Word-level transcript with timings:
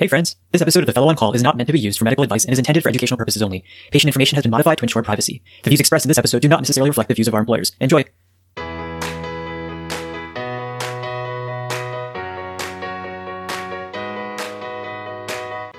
Hey 0.00 0.08
friends, 0.08 0.36
this 0.50 0.62
episode 0.62 0.80
of 0.80 0.86
the 0.86 0.94
Fellow 0.94 1.08
on 1.08 1.14
Call 1.14 1.34
is 1.34 1.42
not 1.42 1.58
meant 1.58 1.66
to 1.66 1.74
be 1.74 1.78
used 1.78 1.98
for 1.98 2.06
medical 2.06 2.24
advice 2.24 2.46
and 2.46 2.54
is 2.54 2.58
intended 2.58 2.82
for 2.82 2.88
educational 2.88 3.18
purposes 3.18 3.42
only. 3.42 3.62
Patient 3.90 4.08
information 4.08 4.36
has 4.36 4.42
been 4.42 4.50
modified 4.50 4.78
to 4.78 4.84
ensure 4.84 5.02
privacy. 5.02 5.42
The 5.62 5.68
views 5.68 5.78
expressed 5.78 6.06
in 6.06 6.08
this 6.08 6.16
episode 6.16 6.40
do 6.40 6.48
not 6.48 6.60
necessarily 6.60 6.88
reflect 6.88 7.08
the 7.08 7.14
views 7.14 7.28
of 7.28 7.34
our 7.34 7.40
employers. 7.40 7.72
Enjoy! 7.80 8.02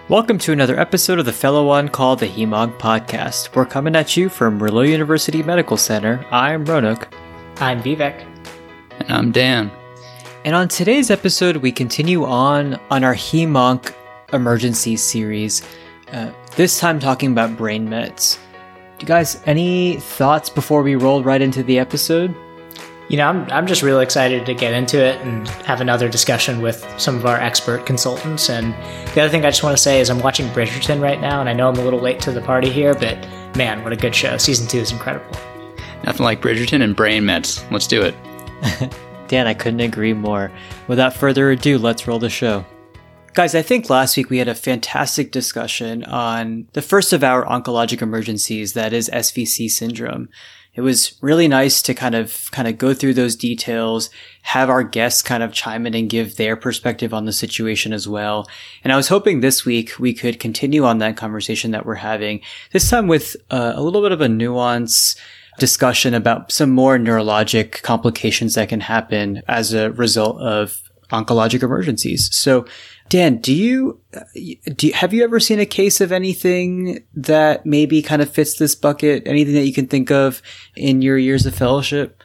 Welcome 0.08 0.38
to 0.38 0.52
another 0.52 0.80
episode 0.80 1.18
of 1.18 1.26
the 1.26 1.34
Fellow 1.34 1.70
on 1.70 1.90
Call, 1.90 2.16
the 2.16 2.28
HEMONC 2.28 2.78
podcast. 2.78 3.56
We're 3.56 3.66
coming 3.66 3.96
at 3.96 4.16
you 4.16 4.30
from 4.30 4.60
Merlot 4.60 4.88
University 4.88 5.42
Medical 5.42 5.78
Center. 5.78 6.24
I'm 6.30 6.64
Ronak. 6.68 7.12
I'm 7.60 7.82
Vivek. 7.82 8.24
And 9.00 9.12
I'm 9.12 9.32
Dan. 9.32 9.72
And 10.46 10.54
on 10.54 10.68
today's 10.68 11.10
episode, 11.10 11.58
we 11.58 11.72
continue 11.72 12.24
on 12.24 12.80
on 12.92 13.04
our 13.04 13.16
HEMONC 13.16 13.96
emergency 14.34 14.96
series. 14.96 15.62
Uh, 16.12 16.32
this 16.56 16.80
time 16.80 17.00
talking 17.00 17.32
about 17.32 17.56
brain 17.58 17.90
mets. 17.90 18.38
Do 18.98 19.06
you 19.06 19.08
guys 19.08 19.42
any 19.46 19.98
thoughts 19.98 20.50
before 20.50 20.84
we 20.84 20.96
roll 20.96 21.24
right 21.24 21.42
into 21.42 21.64
the 21.64 21.80
episode? 21.80 22.36
You 23.10 23.18
know, 23.18 23.28
I'm, 23.28 23.52
I'm 23.52 23.68
just 23.68 23.82
really 23.82 24.04
excited 24.04 24.46
to 24.46 24.54
get 24.54 24.74
into 24.74 25.04
it 25.04 25.20
and 25.22 25.48
have 25.66 25.82
another 25.82 26.08
discussion 26.08 26.62
with 26.62 26.86
some 26.98 27.18
of 27.18 27.26
our 27.26 27.36
expert 27.36 27.86
consultants. 27.86 28.50
And 28.50 28.74
the 29.14 29.22
other 29.22 29.30
thing 29.30 29.44
I 29.44 29.50
just 29.50 29.64
want 29.64 29.76
to 29.76 29.82
say 29.84 30.00
is 30.00 30.10
I'm 30.10 30.20
watching 30.20 30.48
Bridgerton 30.50 31.02
right 31.02 31.20
now, 31.20 31.42
and 31.42 31.50
I 31.50 31.54
know 31.54 31.68
I'm 31.68 31.78
a 31.78 31.84
little 31.84 32.00
late 32.00 32.22
to 32.22 32.32
the 32.32 32.40
party 32.40 32.70
here, 32.70 32.94
but 32.94 33.18
man, 33.58 33.84
what 33.84 33.92
a 33.92 33.98
good 33.98 34.16
show. 34.16 34.38
Season 34.38 34.66
two 34.66 34.78
is 34.78 34.94
incredible. 34.94 35.36
Nothing 36.06 36.24
like 36.24 36.42
Bridgerton 36.42 36.82
and 36.82 36.96
brain 36.96 37.26
mets. 37.26 37.66
Let's 37.70 37.88
do 37.88 38.02
it. 38.02 38.16
Dan, 39.28 39.46
I 39.46 39.56
couldn't 39.56 39.82
agree 39.82 40.14
more. 40.14 40.52
Without 40.88 41.14
further 41.14 41.52
ado, 41.52 41.78
let's 41.78 42.08
roll 42.08 42.20
the 42.20 42.30
show. 42.30 42.66
Guys, 43.34 43.56
I 43.56 43.62
think 43.62 43.90
last 43.90 44.18
week 44.18 44.30
we 44.30 44.40
had 44.40 44.50
a 44.50 44.56
fantastic 44.56 45.32
discussion 45.32 46.04
on 46.04 46.68
the 46.74 46.82
first 46.82 47.14
of 47.14 47.24
our 47.24 47.46
oncologic 47.46 48.02
emergencies, 48.02 48.74
that 48.74 48.92
is 48.92 49.10
SVC 49.10 49.70
syndrome. 49.70 50.28
It 50.74 50.82
was 50.82 51.18
really 51.22 51.48
nice 51.48 51.82
to 51.84 51.94
kind 51.94 52.14
of, 52.14 52.52
kind 52.52 52.68
of 52.68 52.78
go 52.78 52.94
through 52.94 53.14
those 53.14 53.38
details, 53.38 54.10
have 54.42 54.70
our 54.70 54.84
guests 54.84 55.22
kind 55.22 55.44
of 55.44 55.54
chime 55.54 55.88
in 55.88 55.94
and 55.94 56.10
give 56.10 56.36
their 56.36 56.58
perspective 56.58 57.14
on 57.14 57.24
the 57.24 57.32
situation 57.32 57.94
as 57.94 58.06
well. 58.06 58.50
And 58.84 58.92
I 58.92 58.98
was 58.98 59.08
hoping 59.08 59.40
this 59.40 59.64
week 59.64 59.98
we 59.98 60.14
could 60.14 60.38
continue 60.42 60.84
on 60.84 60.98
that 60.98 61.16
conversation 61.16 61.72
that 61.72 61.86
we're 61.86 61.96
having, 61.96 62.42
this 62.74 62.90
time 62.90 63.08
with 63.08 63.38
uh, 63.50 63.72
a 63.76 63.82
little 63.82 64.02
bit 64.02 64.12
of 64.12 64.20
a 64.20 64.28
nuance, 64.28 65.16
discussion 65.58 66.14
about 66.14 66.52
some 66.52 66.72
more 66.72 66.98
neurologic 66.98 67.82
complications 67.82 68.56
that 68.56 68.70
can 68.70 68.80
happen 68.80 69.42
as 69.48 69.74
a 69.74 69.92
result 69.92 70.40
of 70.42 70.82
oncologic 71.12 71.62
emergencies. 71.62 72.30
So 72.34 72.66
Dan, 73.12 73.40
do 73.40 73.54
you, 73.54 74.00
do 74.74 74.88
you, 74.88 74.94
have 74.94 75.14
you 75.14 75.22
ever 75.26 75.38
seen 75.42 75.60
a 75.60 75.66
case 75.66 76.00
of 76.00 76.14
anything 76.14 77.04
that 77.14 77.66
maybe 77.66 78.02
kind 78.02 78.22
of 78.22 78.30
fits 78.32 78.56
this 78.56 78.74
bucket? 78.74 79.24
Anything 79.26 79.54
that 79.56 79.66
you 79.66 79.74
can 79.74 79.88
think 79.88 80.10
of 80.10 80.42
in 80.78 81.02
your 81.02 81.18
years 81.18 81.46
of 81.46 81.54
fellowship? 81.54 82.24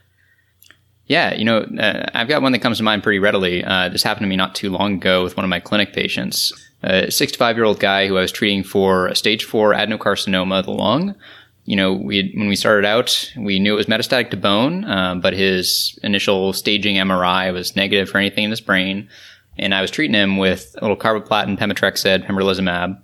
Yeah, 1.07 1.35
you 1.35 1.45
know, 1.45 1.63
uh, 1.81 2.09
I've 2.15 2.29
got 2.29 2.41
one 2.41 2.53
that 2.53 2.61
comes 2.61 2.77
to 2.79 2.85
mind 2.85 3.03
pretty 3.03 3.19
readily. 3.19 3.65
Uh, 3.65 3.89
this 3.89 4.05
happened 4.05 4.27
to 4.27 4.29
me 4.29 4.37
not 4.37 4.55
too 4.55 4.71
long 4.71 4.95
ago 4.95 5.25
with 5.25 5.37
one 5.37 5.43
of 5.43 5.51
my 5.51 5.59
clinic 5.59 5.93
patients, 5.93 6.53
a 6.85 7.11
65 7.11 7.57
year 7.57 7.65
old 7.65 7.81
guy 7.81 8.07
who 8.07 8.17
I 8.17 8.21
was 8.21 8.31
treating 8.31 8.63
for 8.63 9.09
a 9.09 9.17
stage 9.17 9.43
four 9.43 9.75
adenocarcinoma 9.75 10.61
of 10.61 10.67
the 10.67 10.71
lung. 10.71 11.17
You 11.65 11.75
know, 11.75 11.95
we 11.95 12.33
when 12.37 12.47
we 12.47 12.55
started 12.55 12.87
out, 12.87 13.33
we 13.37 13.59
knew 13.59 13.73
it 13.73 13.77
was 13.77 13.87
metastatic 13.87 14.31
to 14.31 14.37
bone, 14.37 14.85
uh, 14.85 15.17
but 15.17 15.33
his 15.33 15.99
initial 16.05 16.53
staging 16.53 16.95
MRI 16.95 17.53
was 17.53 17.75
negative 17.75 18.09
for 18.09 18.19
anything 18.19 18.45
in 18.45 18.51
his 18.51 18.61
brain 18.61 19.09
and 19.59 19.75
I 19.75 19.81
was 19.81 19.91
treating 19.91 20.15
him 20.15 20.39
with 20.39 20.75
a 20.79 20.81
little 20.83 20.97
carboplatin, 20.97 21.59
pemetrexed, 21.59 22.27
pembrolizumab, 22.27 23.01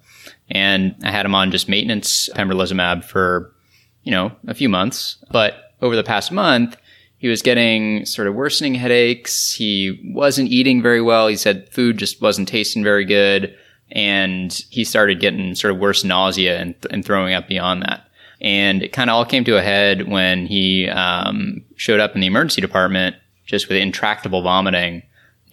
and 0.51 0.95
I 1.03 1.11
had 1.11 1.27
him 1.27 1.35
on 1.35 1.51
just 1.51 1.69
maintenance 1.69 2.29
pembrolizumab 2.35 3.05
for, 3.05 3.55
you 4.03 4.11
know, 4.11 4.33
a 4.47 4.55
few 4.55 4.69
months. 4.69 5.17
But 5.31 5.75
over 5.81 5.97
the 5.97 6.05
past 6.05 6.31
month, 6.31 6.77
he 7.19 7.29
was 7.29 7.41
getting 7.41 8.05
sort 8.05 8.29
of 8.29 8.35
worsening 8.35 8.75
headaches. 8.75 9.55
He 9.55 10.13
wasn't 10.13 10.51
eating 10.51 10.83
very 10.83 11.01
well. 11.01 11.29
He 11.29 11.37
said 11.37 11.69
food 11.71 11.97
just 11.97 12.21
wasn't 12.21 12.49
tasting 12.49 12.83
very 12.83 13.05
good. 13.05 13.57
And 13.93 14.53
he 14.71 14.85
started 14.85 15.21
getting 15.21 15.55
sort 15.55 15.73
of 15.73 15.79
worse 15.79 16.03
nausea 16.03 16.59
and, 16.59 16.75
and 16.91 17.05
throwing 17.05 17.35
up 17.35 17.47
beyond 17.47 17.83
that. 17.83 18.09
And 18.41 18.83
it 18.83 18.93
kind 18.93 19.09
of 19.09 19.15
all 19.15 19.25
came 19.25 19.45
to 19.45 19.57
a 19.57 19.63
head 19.63 20.09
when 20.09 20.47
he 20.47 20.89
um, 20.89 21.65
showed 21.77 22.01
up 22.01 22.15
in 22.15 22.21
the 22.21 22.27
emergency 22.27 22.61
department 22.61 23.15
just 23.47 23.69
with 23.69 23.79
intractable 23.79 24.43
vomiting 24.43 25.03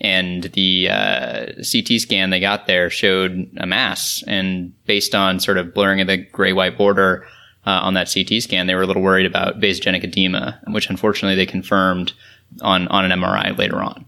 and 0.02 0.44
the 0.44 0.90
uh, 0.90 1.46
CT 1.58 2.00
scan 2.00 2.30
they 2.30 2.40
got 2.40 2.68
there 2.68 2.90
showed 2.90 3.50
a 3.58 3.66
mass. 3.66 4.24
And 4.28 4.74
based 4.86 5.14
on 5.14 5.40
sort 5.40 5.58
of 5.58 5.74
blurring 5.74 6.02
of 6.02 6.08
the 6.08 6.18
gray 6.18 6.54
white 6.54 6.78
border 6.78 7.28
uh, 7.66 7.82
on 7.84 7.94
that 7.96 8.12
CT 8.14 8.42
scan, 8.42 8.68
they 8.68 8.76
were 8.76 8.84
a 8.84 8.88
little 8.88 9.02
worried 9.02 9.26
about 9.26 9.60
vasogenic 9.60 10.04
edema, 10.04 10.60
which 10.68 10.90
unfortunately 10.90 11.36
they 11.36 11.46
confirmed 11.46 12.14
on 12.62 12.88
on 12.88 13.10
an 13.10 13.20
MRI 13.20 13.58
later 13.58 13.82
on. 13.82 14.06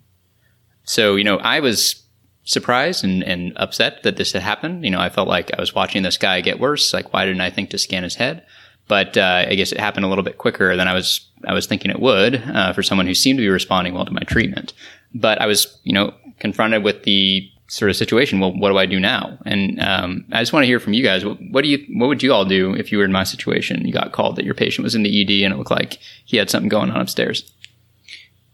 So 0.83 1.15
you 1.15 1.23
know, 1.23 1.37
I 1.37 1.59
was 1.59 2.01
surprised 2.43 3.03
and, 3.03 3.23
and 3.23 3.53
upset 3.57 4.03
that 4.03 4.17
this 4.17 4.31
had 4.31 4.41
happened. 4.41 4.83
You 4.83 4.91
know, 4.91 4.99
I 4.99 5.09
felt 5.09 5.27
like 5.27 5.51
I 5.55 5.59
was 5.59 5.75
watching 5.75 6.03
this 6.03 6.17
guy 6.17 6.41
get 6.41 6.59
worse. 6.59 6.93
Like, 6.93 7.13
why 7.13 7.25
didn't 7.25 7.41
I 7.41 7.49
think 7.49 7.69
to 7.69 7.77
scan 7.77 8.03
his 8.03 8.15
head? 8.15 8.45
But 8.87 9.15
uh, 9.15 9.45
I 9.47 9.55
guess 9.55 9.71
it 9.71 9.79
happened 9.79 10.05
a 10.05 10.09
little 10.09 10.23
bit 10.23 10.37
quicker 10.37 10.75
than 10.75 10.87
I 10.87 10.93
was 10.93 11.27
I 11.45 11.53
was 11.53 11.65
thinking 11.65 11.91
it 11.91 11.99
would 11.99 12.35
uh, 12.35 12.73
for 12.73 12.83
someone 12.83 13.07
who 13.07 13.13
seemed 13.13 13.37
to 13.37 13.43
be 13.43 13.49
responding 13.49 13.93
well 13.93 14.05
to 14.05 14.11
my 14.11 14.21
treatment. 14.21 14.73
But 15.13 15.41
I 15.41 15.45
was, 15.45 15.79
you 15.83 15.93
know, 15.93 16.13
confronted 16.39 16.83
with 16.83 17.03
the 17.03 17.49
sort 17.67 17.89
of 17.89 17.95
situation. 17.95 18.39
Well, 18.39 18.51
what 18.51 18.69
do 18.69 18.77
I 18.77 18.85
do 18.85 18.99
now? 18.99 19.37
And 19.45 19.79
um, 19.79 20.25
I 20.33 20.41
just 20.41 20.51
want 20.51 20.63
to 20.63 20.67
hear 20.67 20.79
from 20.79 20.93
you 20.93 21.03
guys. 21.03 21.23
What, 21.23 21.37
what, 21.51 21.63
do 21.63 21.69
you, 21.69 21.85
what 21.97 22.07
would 22.07 22.21
you 22.21 22.33
all 22.33 22.43
do 22.43 22.73
if 22.73 22.91
you 22.91 22.97
were 22.97 23.05
in 23.05 23.13
my 23.13 23.23
situation? 23.23 23.85
You 23.85 23.93
got 23.93 24.11
called 24.11 24.35
that 24.35 24.45
your 24.45 24.53
patient 24.53 24.83
was 24.83 24.93
in 24.93 25.03
the 25.03 25.21
ED 25.21 25.45
and 25.45 25.53
it 25.53 25.57
looked 25.57 25.71
like 25.71 25.97
he 26.25 26.35
had 26.35 26.49
something 26.49 26.67
going 26.67 26.91
on 26.91 26.99
upstairs. 26.99 27.49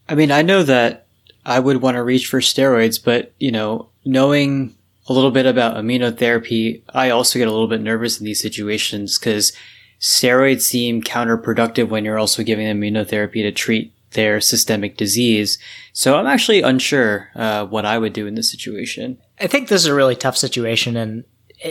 I 0.07 0.13
mean, 0.13 0.31
I 0.31 0.43
know 0.43 0.61
that 0.63 1.07
I 1.45 1.59
would 1.59 1.81
want 1.81 1.95
to 1.95 2.03
reach 2.03 2.27
for 2.27 2.41
steroids, 2.41 3.03
but 3.03 3.33
you 3.39 3.51
know, 3.51 3.89
knowing 4.05 4.75
a 5.07 5.13
little 5.13 5.31
bit 5.31 5.45
about 5.45 5.77
immunotherapy, 5.77 6.83
I 6.93 7.09
also 7.09 7.39
get 7.39 7.47
a 7.47 7.51
little 7.51 7.67
bit 7.67 7.81
nervous 7.81 8.19
in 8.19 8.25
these 8.25 8.41
situations 8.41 9.17
because 9.17 9.51
steroids 9.99 10.61
seem 10.61 11.01
counterproductive 11.01 11.89
when 11.89 12.05
you're 12.05 12.19
also 12.19 12.43
giving 12.43 12.67
immunotherapy 12.67 13.41
to 13.41 13.51
treat 13.51 13.93
their 14.17 14.41
systemic 14.41 14.97
disease. 14.97 15.59
So 15.93 16.17
I'm 16.17 16.27
actually 16.27 16.63
unsure 16.63 17.29
uh, 17.35 17.65
what 17.67 17.85
I 17.85 17.97
would 17.97 18.11
do 18.11 18.27
in 18.27 18.35
this 18.35 18.51
situation. 18.51 19.19
I 19.39 19.47
think 19.47 19.69
this 19.69 19.83
is 19.83 19.87
a 19.87 19.93
really 19.93 20.15
tough 20.15 20.35
situation, 20.35 20.97
and 20.97 21.23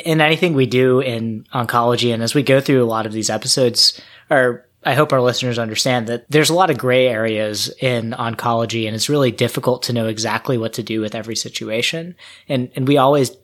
in 0.05 0.21
anything 0.21 0.55
we 0.55 0.67
do 0.67 1.01
in 1.01 1.45
oncology, 1.53 2.15
and 2.15 2.23
as 2.23 2.35
we 2.35 2.43
go 2.43 2.61
through 2.61 2.83
a 2.83 2.87
lot 2.87 3.05
of 3.05 3.13
these 3.13 3.29
episodes, 3.29 4.01
or 4.31 4.67
I 4.85 4.95
hope 4.95 5.13
our 5.13 5.21
listeners 5.21 5.59
understand 5.59 6.07
that 6.07 6.25
there's 6.31 6.51
a 6.51 6.55
lot 6.55 6.71
of 6.71 6.79
gray 6.79 7.09
areas 7.09 7.69
in 7.81 8.13
oncology, 8.13 8.87
and 8.87 8.95
it's 8.95 9.09
really 9.09 9.33
difficult 9.33 9.83
to 9.83 9.93
know 9.93 10.07
exactly 10.07 10.57
what 10.57 10.73
to 10.75 10.83
do 10.83 11.01
with 11.01 11.15
every 11.15 11.37
situation, 11.37 12.15
and 12.49 12.71
and 12.77 12.89
we 12.89 12.97
always 12.97 13.37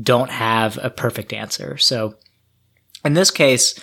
don't 0.00 0.30
have 0.30 0.78
a 0.82 0.90
perfect 0.90 1.32
answer. 1.32 1.78
So 1.78 2.14
in 3.04 3.14
this 3.14 3.30
case, 3.30 3.74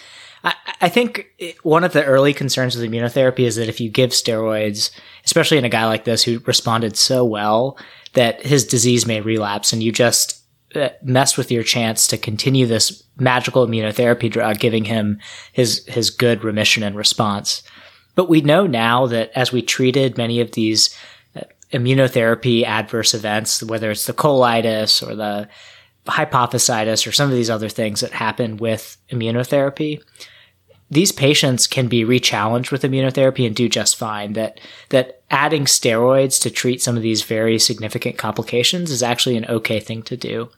I, 0.43 0.89
think 0.89 1.27
one 1.63 1.83
of 1.83 1.93
the 1.93 2.05
early 2.05 2.33
concerns 2.33 2.75
with 2.75 2.89
immunotherapy 2.89 3.39
is 3.39 3.55
that 3.55 3.69
if 3.69 3.81
you 3.81 3.89
give 3.89 4.11
steroids, 4.11 4.91
especially 5.25 5.57
in 5.57 5.65
a 5.65 5.69
guy 5.69 5.85
like 5.85 6.05
this 6.05 6.23
who 6.23 6.39
responded 6.45 6.95
so 6.95 7.25
well, 7.25 7.77
that 8.13 8.45
his 8.45 8.65
disease 8.65 9.05
may 9.05 9.21
relapse 9.21 9.73
and 9.73 9.81
you 9.81 9.91
just 9.91 10.41
uh, 10.75 10.89
mess 11.01 11.37
with 11.37 11.51
your 11.51 11.63
chance 11.63 12.07
to 12.07 12.17
continue 12.17 12.65
this 12.65 13.03
magical 13.17 13.65
immunotherapy 13.65 14.29
drug, 14.29 14.59
giving 14.59 14.85
him 14.85 15.19
his, 15.53 15.85
his 15.87 16.09
good 16.09 16.43
remission 16.43 16.83
and 16.83 16.95
response. 16.95 17.63
But 18.15 18.29
we 18.29 18.41
know 18.41 18.67
now 18.67 19.07
that 19.07 19.31
as 19.35 19.51
we 19.51 19.61
treated 19.61 20.17
many 20.17 20.41
of 20.41 20.51
these 20.51 20.95
uh, 21.35 21.41
immunotherapy 21.71 22.63
adverse 22.63 23.13
events, 23.13 23.63
whether 23.63 23.91
it's 23.91 24.07
the 24.07 24.13
colitis 24.13 25.07
or 25.07 25.15
the 25.15 25.47
hypophysitis 26.07 27.06
or 27.07 27.12
some 27.12 27.29
of 27.29 27.35
these 27.35 27.49
other 27.49 27.70
things 27.70 28.02
that 28.02 28.11
happen 28.11 28.58
with 28.58 28.97
immunotherapy, 29.11 30.02
these 30.90 31.11
patients 31.11 31.67
can 31.67 31.87
be 31.87 32.03
rechallenged 32.03 32.72
with 32.72 32.84
immunotherapy 32.84 33.46
and 33.46 33.55
do 33.55 33.67
just 33.67 33.96
fine. 33.96 34.34
That 34.34 34.59
that 34.90 35.22
adding 35.29 35.66
steroids 35.66 36.41
to 36.41 36.49
treat 36.49 36.81
some 36.81 36.96
of 36.96 37.03
these 37.03 37.23
very 37.23 37.59
significant 37.59 38.17
complications 38.17 38.91
is 38.91 39.03
actually 39.03 39.37
an 39.37 39.46
okay 39.46 39.79
thing 39.79 40.02
to 40.03 40.16
do. 40.16 40.49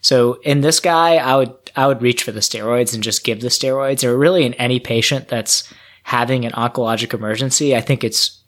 So 0.00 0.34
in 0.42 0.60
this 0.60 0.80
guy, 0.80 1.16
I 1.16 1.36
would 1.36 1.54
I 1.74 1.86
would 1.86 2.02
reach 2.02 2.22
for 2.22 2.32
the 2.32 2.40
steroids 2.40 2.94
and 2.94 3.02
just 3.02 3.24
give 3.24 3.40
the 3.40 3.48
steroids. 3.48 4.04
Or 4.04 4.16
really 4.16 4.44
in 4.44 4.54
any 4.54 4.80
patient 4.80 5.28
that's 5.28 5.72
having 6.04 6.44
an 6.44 6.52
oncologic 6.52 7.12
emergency, 7.12 7.76
I 7.76 7.80
think 7.80 8.02
it's 8.02 8.40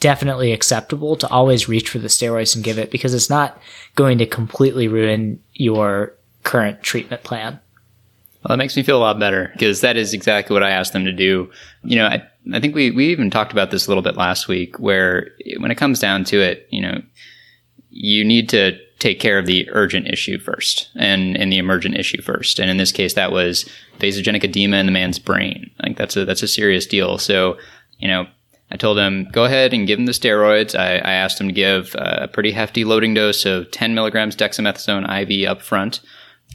definitely 0.00 0.52
acceptable 0.52 1.14
to 1.16 1.28
always 1.28 1.68
reach 1.68 1.90
for 1.90 1.98
the 1.98 2.08
steroids 2.08 2.54
and 2.54 2.64
give 2.64 2.78
it 2.78 2.90
because 2.90 3.14
it's 3.14 3.30
not 3.30 3.60
going 3.94 4.18
to 4.18 4.26
completely 4.26 4.88
ruin 4.88 5.40
your 5.54 6.14
current 6.42 6.82
treatment 6.82 7.22
plan. 7.22 7.60
Well, 8.42 8.56
that 8.56 8.56
makes 8.56 8.76
me 8.76 8.82
feel 8.82 8.96
a 8.96 9.00
lot 9.00 9.18
better 9.18 9.50
because 9.52 9.82
that 9.82 9.98
is 9.98 10.14
exactly 10.14 10.54
what 10.54 10.62
I 10.62 10.70
asked 10.70 10.94
them 10.94 11.04
to 11.04 11.12
do. 11.12 11.50
You 11.84 11.96
know, 11.96 12.06
I, 12.06 12.26
I 12.54 12.60
think 12.60 12.74
we, 12.74 12.90
we 12.90 13.08
even 13.08 13.30
talked 13.30 13.52
about 13.52 13.70
this 13.70 13.86
a 13.86 13.90
little 13.90 14.02
bit 14.02 14.16
last 14.16 14.48
week 14.48 14.78
where 14.78 15.32
when 15.58 15.70
it 15.70 15.76
comes 15.76 16.00
down 16.00 16.24
to 16.24 16.40
it, 16.40 16.66
you 16.70 16.80
know, 16.80 17.02
you 17.90 18.24
need 18.24 18.48
to 18.48 18.78
take 18.98 19.20
care 19.20 19.38
of 19.38 19.46
the 19.46 19.68
urgent 19.72 20.06
issue 20.08 20.38
first 20.38 20.88
and, 20.94 21.36
and 21.36 21.52
the 21.52 21.58
emergent 21.58 21.96
issue 21.96 22.22
first. 22.22 22.58
And 22.58 22.70
in 22.70 22.78
this 22.78 22.92
case, 22.92 23.14
that 23.14 23.32
was 23.32 23.68
vasogenic 23.98 24.44
edema 24.44 24.78
in 24.78 24.86
the 24.86 24.92
man's 24.92 25.18
brain. 25.18 25.70
Like 25.82 25.98
that's 25.98 26.16
a, 26.16 26.24
that's 26.24 26.42
a 26.42 26.48
serious 26.48 26.86
deal. 26.86 27.18
So, 27.18 27.58
you 27.98 28.08
know, 28.08 28.26
I 28.72 28.76
told 28.76 28.98
him, 28.98 29.28
go 29.32 29.44
ahead 29.44 29.72
and 29.72 29.86
give 29.86 29.98
him 29.98 30.06
the 30.06 30.12
steroids. 30.12 30.78
I, 30.78 30.98
I 30.98 31.12
asked 31.12 31.40
him 31.40 31.48
to 31.48 31.52
give 31.52 31.94
a 31.96 32.28
pretty 32.28 32.52
hefty 32.52 32.84
loading 32.84 33.14
dose 33.14 33.44
of 33.44 33.70
10 33.70 33.94
milligrams 33.94 34.36
dexamethasone 34.36 35.04
IV 35.04 35.48
up 35.48 35.60
front 35.60 36.00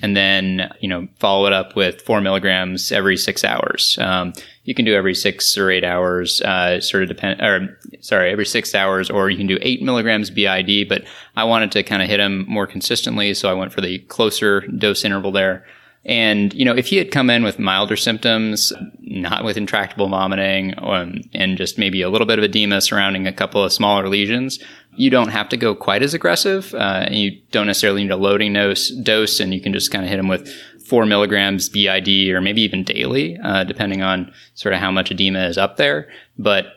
and 0.01 0.15
then 0.15 0.73
you 0.81 0.87
know 0.87 1.07
follow 1.19 1.45
it 1.45 1.53
up 1.53 1.75
with 1.75 2.01
four 2.01 2.21
milligrams 2.21 2.91
every 2.91 3.17
six 3.17 3.43
hours. 3.43 3.97
Um, 3.99 4.33
you 4.63 4.73
can 4.73 4.85
do 4.85 4.95
every 4.95 5.13
six 5.13 5.57
or 5.57 5.69
eight 5.69 5.83
hours, 5.83 6.41
uh, 6.41 6.81
sort 6.81 7.03
of 7.03 7.09
depend, 7.09 7.41
or 7.41 7.77
sorry, 8.01 8.31
every 8.31 8.45
six 8.45 8.73
hours, 8.73 9.09
or 9.09 9.29
you 9.29 9.37
can 9.37 9.47
do 9.47 9.59
eight 9.61 9.81
milligrams 9.81 10.29
BID. 10.29 10.89
But 10.89 11.03
I 11.35 11.43
wanted 11.43 11.71
to 11.73 11.83
kind 11.83 12.01
of 12.01 12.09
hit 12.09 12.19
him 12.19 12.45
more 12.47 12.67
consistently, 12.67 13.33
so 13.33 13.49
I 13.49 13.53
went 13.53 13.71
for 13.71 13.81
the 13.81 13.99
closer 13.99 14.61
dose 14.61 15.05
interval 15.05 15.31
there. 15.31 15.65
And, 16.07 16.53
you 16.53 16.65
know, 16.65 16.75
if 16.75 16.87
he 16.87 16.97
had 16.97 17.09
come 17.09 17.31
in 17.31 17.43
with 17.43 17.57
milder 17.57 17.95
symptoms, 17.95 18.71
not 19.15 19.43
with 19.43 19.57
intractable 19.57 20.09
vomiting, 20.09 20.73
um, 20.77 21.21
and 21.33 21.57
just 21.57 21.77
maybe 21.77 22.01
a 22.01 22.09
little 22.09 22.27
bit 22.27 22.37
of 22.37 22.43
edema 22.43 22.81
surrounding 22.81 23.25
a 23.25 23.33
couple 23.33 23.63
of 23.63 23.71
smaller 23.71 24.07
lesions, 24.09 24.59
you 24.95 25.09
don't 25.09 25.29
have 25.29 25.49
to 25.49 25.57
go 25.57 25.73
quite 25.73 26.03
as 26.03 26.13
aggressive. 26.13 26.73
Uh, 26.73 27.05
and 27.05 27.15
you 27.15 27.31
don't 27.51 27.67
necessarily 27.67 28.03
need 28.03 28.11
a 28.11 28.17
loading 28.17 28.53
dose, 28.53 28.89
dose, 28.89 29.39
and 29.39 29.53
you 29.53 29.61
can 29.61 29.73
just 29.73 29.91
kind 29.91 30.03
of 30.03 30.09
hit 30.09 30.17
them 30.17 30.27
with 30.27 30.47
four 30.85 31.05
milligrams 31.05 31.69
BID 31.69 32.29
or 32.29 32.41
maybe 32.41 32.61
even 32.61 32.83
daily, 32.83 33.37
uh, 33.43 33.63
depending 33.63 34.01
on 34.01 34.31
sort 34.53 34.73
of 34.73 34.79
how 34.79 34.91
much 34.91 35.11
edema 35.11 35.45
is 35.45 35.57
up 35.57 35.77
there. 35.77 36.09
But 36.37 36.67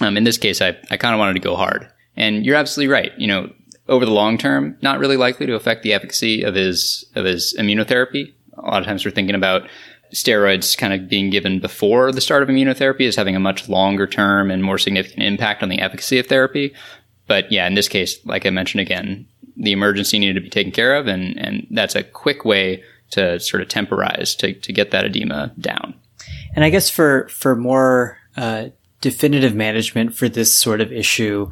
um, 0.00 0.16
in 0.16 0.24
this 0.24 0.38
case, 0.38 0.62
I, 0.62 0.76
I 0.90 0.96
kind 0.96 1.14
of 1.14 1.18
wanted 1.18 1.34
to 1.34 1.40
go 1.40 1.56
hard. 1.56 1.88
And 2.16 2.46
you're 2.46 2.56
absolutely 2.56 2.92
right. 2.92 3.12
You 3.18 3.26
know, 3.26 3.52
over 3.88 4.06
the 4.06 4.12
long 4.12 4.38
term, 4.38 4.78
not 4.80 4.98
really 4.98 5.16
likely 5.16 5.46
to 5.46 5.54
affect 5.54 5.82
the 5.82 5.92
efficacy 5.92 6.42
of 6.42 6.54
his 6.54 7.04
of 7.14 7.24
his 7.24 7.54
immunotherapy 7.58 8.32
a 8.56 8.62
lot 8.62 8.80
of 8.80 8.86
times 8.86 9.04
we're 9.04 9.10
thinking 9.10 9.34
about 9.34 9.68
steroids 10.14 10.76
kind 10.78 10.94
of 10.94 11.08
being 11.08 11.28
given 11.28 11.60
before 11.60 12.12
the 12.12 12.20
start 12.20 12.42
of 12.42 12.48
immunotherapy 12.48 13.02
is 13.02 13.16
having 13.16 13.36
a 13.36 13.40
much 13.40 13.68
longer 13.68 14.06
term 14.06 14.50
and 14.50 14.62
more 14.62 14.78
significant 14.78 15.22
impact 15.22 15.62
on 15.62 15.68
the 15.68 15.80
efficacy 15.80 16.18
of 16.18 16.26
therapy. 16.26 16.72
But 17.26 17.50
yeah, 17.50 17.66
in 17.66 17.74
this 17.74 17.88
case, 17.88 18.24
like 18.24 18.46
I 18.46 18.50
mentioned 18.50 18.80
again, 18.80 19.26
the 19.56 19.72
emergency 19.72 20.18
needed 20.18 20.34
to 20.34 20.40
be 20.40 20.50
taken 20.50 20.72
care 20.72 20.94
of, 20.94 21.06
and, 21.06 21.38
and 21.38 21.66
that's 21.70 21.94
a 21.94 22.02
quick 22.02 22.44
way 22.44 22.82
to 23.10 23.38
sort 23.40 23.62
of 23.62 23.68
temporize 23.68 24.34
to, 24.36 24.54
to 24.54 24.72
get 24.72 24.90
that 24.90 25.04
edema 25.04 25.52
down. 25.58 25.94
And 26.54 26.64
I 26.64 26.70
guess 26.70 26.88
for 26.88 27.28
for 27.28 27.54
more 27.56 28.18
uh, 28.36 28.68
definitive 29.00 29.54
management 29.54 30.14
for 30.14 30.28
this 30.28 30.54
sort 30.54 30.80
of 30.80 30.92
issue, 30.92 31.50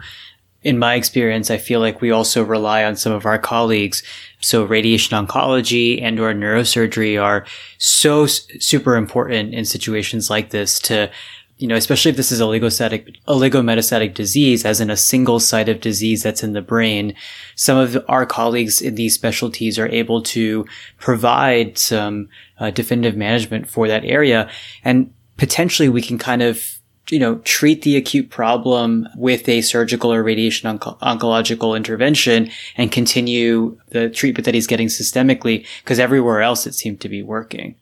in 0.63 0.79
my 0.79 0.95
experience, 0.95 1.51
I 1.51 1.59
feel 1.59 1.81
like 1.81 2.01
we 2.01 2.11
also 2.11 2.45
rely 2.45 2.85
on 2.85 2.97
some 2.97 3.13
of 3.13 3.27
our 3.27 3.39
colleagues. 3.39 4.03
So 4.41 4.65
radiation 4.65 5.17
oncology 5.17 6.01
and 6.01 6.21
or 6.21 6.33
neurosurgery 6.33 7.21
are 7.21 7.45
so 7.79 8.27
super 8.27 8.97
important 8.97 9.55
in 9.55 9.65
situations 9.65 10.31
like 10.31 10.51
this 10.51 10.79
to, 10.81 11.11
you 11.59 11.67
know, 11.67 11.75
especially 11.75 12.11
if 12.11 12.17
this 12.17 12.31
is 12.31 12.41
oligostatic, 12.41 13.17
oligometastatic 13.27 14.15
disease, 14.15 14.65
as 14.65 14.81
in 14.81 14.91
a 14.91 14.97
single 14.97 15.41
site 15.41 15.69
of 15.69 15.81
disease 15.81 16.23
that's 16.23 16.45
in 16.45 16.53
the 16.53 16.63
brain. 16.63 17.15
Some 17.57 17.79
of 17.79 18.05
our 18.09 18.25
colleagues 18.25 18.81
in 18.81 18.95
these 18.95 19.15
specialties 19.15 19.79
are 19.79 19.89
able 19.89 20.23
to 20.23 20.65
provide 20.99 21.77
some 21.77 22.29
uh, 22.59 22.71
definitive 22.71 23.17
management 23.17 23.69
for 23.69 23.89
that 23.89 24.05
area. 24.05 24.49
And 24.85 25.13
potentially 25.37 25.89
we 25.89 26.03
can 26.03 26.19
kind 26.19 26.43
of 26.43 26.79
you 27.09 27.19
know, 27.19 27.37
treat 27.39 27.83
the 27.83 27.97
acute 27.97 28.31
problem 28.31 29.09
with 29.17 29.49
a 29.49 29.61
surgical 29.61 30.13
or 30.13 30.23
radiation 30.23 30.79
onco- 30.79 30.99
oncological 31.01 31.77
intervention 31.77 32.51
and 32.77 32.93
continue 32.93 33.79
the 33.89 34.09
treatment 34.09 34.45
that 34.45 34.55
he's 34.55 34.67
getting 34.67 34.89
systemically 34.89 35.67
because 35.83 35.99
everywhere 35.99 36.41
else 36.41 36.67
it 36.67 36.75
seemed 36.75 37.01
to 37.01 37.09
be 37.09 37.23
working. 37.23 37.75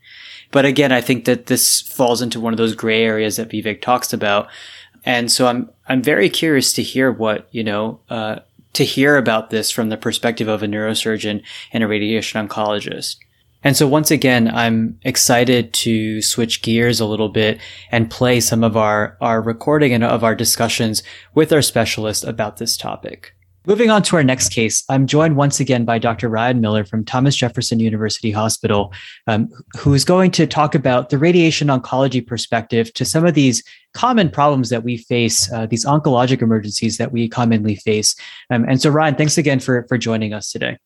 But 0.51 0.65
again, 0.65 0.91
I 0.91 1.01
think 1.01 1.27
that 1.27 1.47
this 1.47 1.81
falls 1.81 2.23
into 2.23 2.41
one 2.41 2.53
of 2.53 2.57
those 2.57 2.75
gray 2.75 3.05
areas 3.05 3.37
that 3.37 3.51
Vivek 3.51 3.81
talks 3.81 4.13
about. 4.13 4.49
And 5.05 5.31
so 5.31 5.47
I'm, 5.47 5.71
I'm 5.87 6.03
very 6.03 6.29
curious 6.29 6.73
to 6.75 6.83
hear 6.83 7.13
what, 7.13 7.49
you 7.53 7.63
know, 7.63 8.01
uh, 8.11 8.41
to 8.73 8.85
hear 8.85 9.17
about 9.17 9.51
this 9.51 9.71
from 9.71 9.89
the 9.89 9.97
perspective 9.97 10.49
of 10.49 10.63
a 10.63 10.67
neurosurgeon 10.67 11.43
and 11.73 11.85
a 11.85 11.89
radiation 11.89 12.47
oncologist. 12.47 13.17
And 13.63 13.77
so 13.77 13.87
once 13.87 14.11
again, 14.11 14.49
I'm 14.49 14.99
excited 15.03 15.73
to 15.75 16.23
switch 16.23 16.63
gears 16.63 17.01
a 17.01 17.07
little 17.07 17.29
bit 17.29 17.61
and 17.91 18.11
play 18.11 18.41
some 18.41 18.65
of 18.65 18.77
our, 18.77 19.17
our 19.21 19.43
recording 19.43 19.93
and 19.93 20.03
of 20.03 20.25
our 20.25 20.35
discussions 20.35 21.03
with 21.35 21.53
our 21.53 21.63
specialist 21.63 22.25
about 22.25 22.57
this 22.57 22.77
topic. 22.77 23.35
Moving 23.67 23.91
on 23.91 24.03
to 24.05 24.17
our 24.17 24.25
next 24.25 24.49
case, 24.49 24.83
I'm 24.89 25.07
joined 25.07 25.37
once 25.37 25.61
again 25.61 25.85
by 25.85 25.99
Dr. 25.99 26.31
Ryan 26.31 26.63
Miller 26.63 26.83
from 26.83 27.05
Thomas 27.05 27.37
Jefferson 27.37 27.79
University 27.79 28.31
Hospital, 28.31 28.91
um, 29.27 29.51
who 29.77 29.93
is 29.93 30.03
going 30.03 30.31
to 30.31 30.47
talk 30.47 30.75
about 30.75 31.11
the 31.11 31.19
radiation 31.19 31.69
oncology 31.69 32.27
perspective 32.27 32.91
to 32.95 33.05
some 33.05 33.27
of 33.27 33.35
these 33.35 33.63
common 33.93 34.31
problems 34.31 34.71
that 34.71 34.83
we 34.83 34.97
face, 34.97 35.53
uh, 35.53 35.67
these 35.67 35.85
oncologic 35.85 36.41
emergencies 36.41 36.97
that 36.97 37.13
we 37.13 37.29
commonly 37.29 37.77
face. 37.77 38.17
Um, 38.49 38.65
and 38.67 38.81
so, 38.81 38.89
Ryan, 38.89 39.17
thanks 39.17 39.37
again 39.37 39.61
for, 39.61 39.85
for 39.89 39.99
joining 39.99 40.33
us 40.33 40.51
today. 40.51 40.79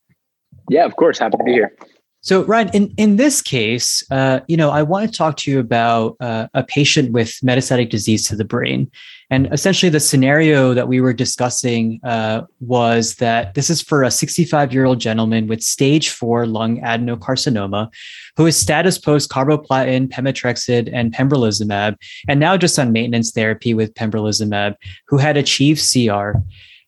Yeah, 0.69 0.85
of 0.85 0.97
course. 0.97 1.21
Happy 1.21 1.37
to 1.37 1.45
be 1.45 1.53
here. 1.53 1.77
So, 2.25 2.43
Ryan, 2.45 2.71
in, 2.73 2.95
in 2.97 3.17
this 3.17 3.43
case, 3.43 4.03
uh, 4.11 4.41
you 4.49 4.57
know, 4.57 4.71
I 4.71 4.83
want 4.83 5.07
to 5.07 5.15
talk 5.15 5.37
to 5.39 5.51
you 5.51 5.59
about 5.59 6.17
uh, 6.21 6.49
a 6.55 6.65
patient 6.65 7.13
with 7.13 7.39
metastatic 7.45 7.91
disease 7.91 8.27
to 8.29 8.35
the 8.35 8.47
brain. 8.47 8.91
And 9.29 9.47
essentially, 9.53 9.91
the 9.91 10.01
scenario 10.01 10.73
that 10.73 10.89
we 10.89 11.03
were 11.03 11.13
discussing 11.13 12.01
uh, 12.03 12.43
was 12.61 13.17
that 13.17 13.53
this 13.53 13.69
is 13.69 13.83
for 13.83 14.03
a 14.03 14.11
65 14.11 14.73
year 14.73 14.87
old 14.87 15.01
gentleman 15.01 15.49
with 15.49 15.63
stage 15.63 16.09
four 16.09 16.47
lung 16.47 16.81
adenocarcinoma 16.81 17.91
who 18.39 18.47
is 18.47 18.57
status 18.57 18.97
post 18.97 19.31
carboplatin, 19.31 20.09
pemetrexed, 20.09 20.91
and 20.95 21.13
pembrolizumab, 21.13 21.97
and 22.27 22.41
now 22.41 22.57
just 22.57 22.79
on 22.79 22.91
maintenance 22.91 23.33
therapy 23.33 23.75
with 23.75 23.93
pembrolizumab, 23.93 24.77
who 25.09 25.19
had 25.19 25.37
achieved 25.37 25.83
CR. 25.93 26.39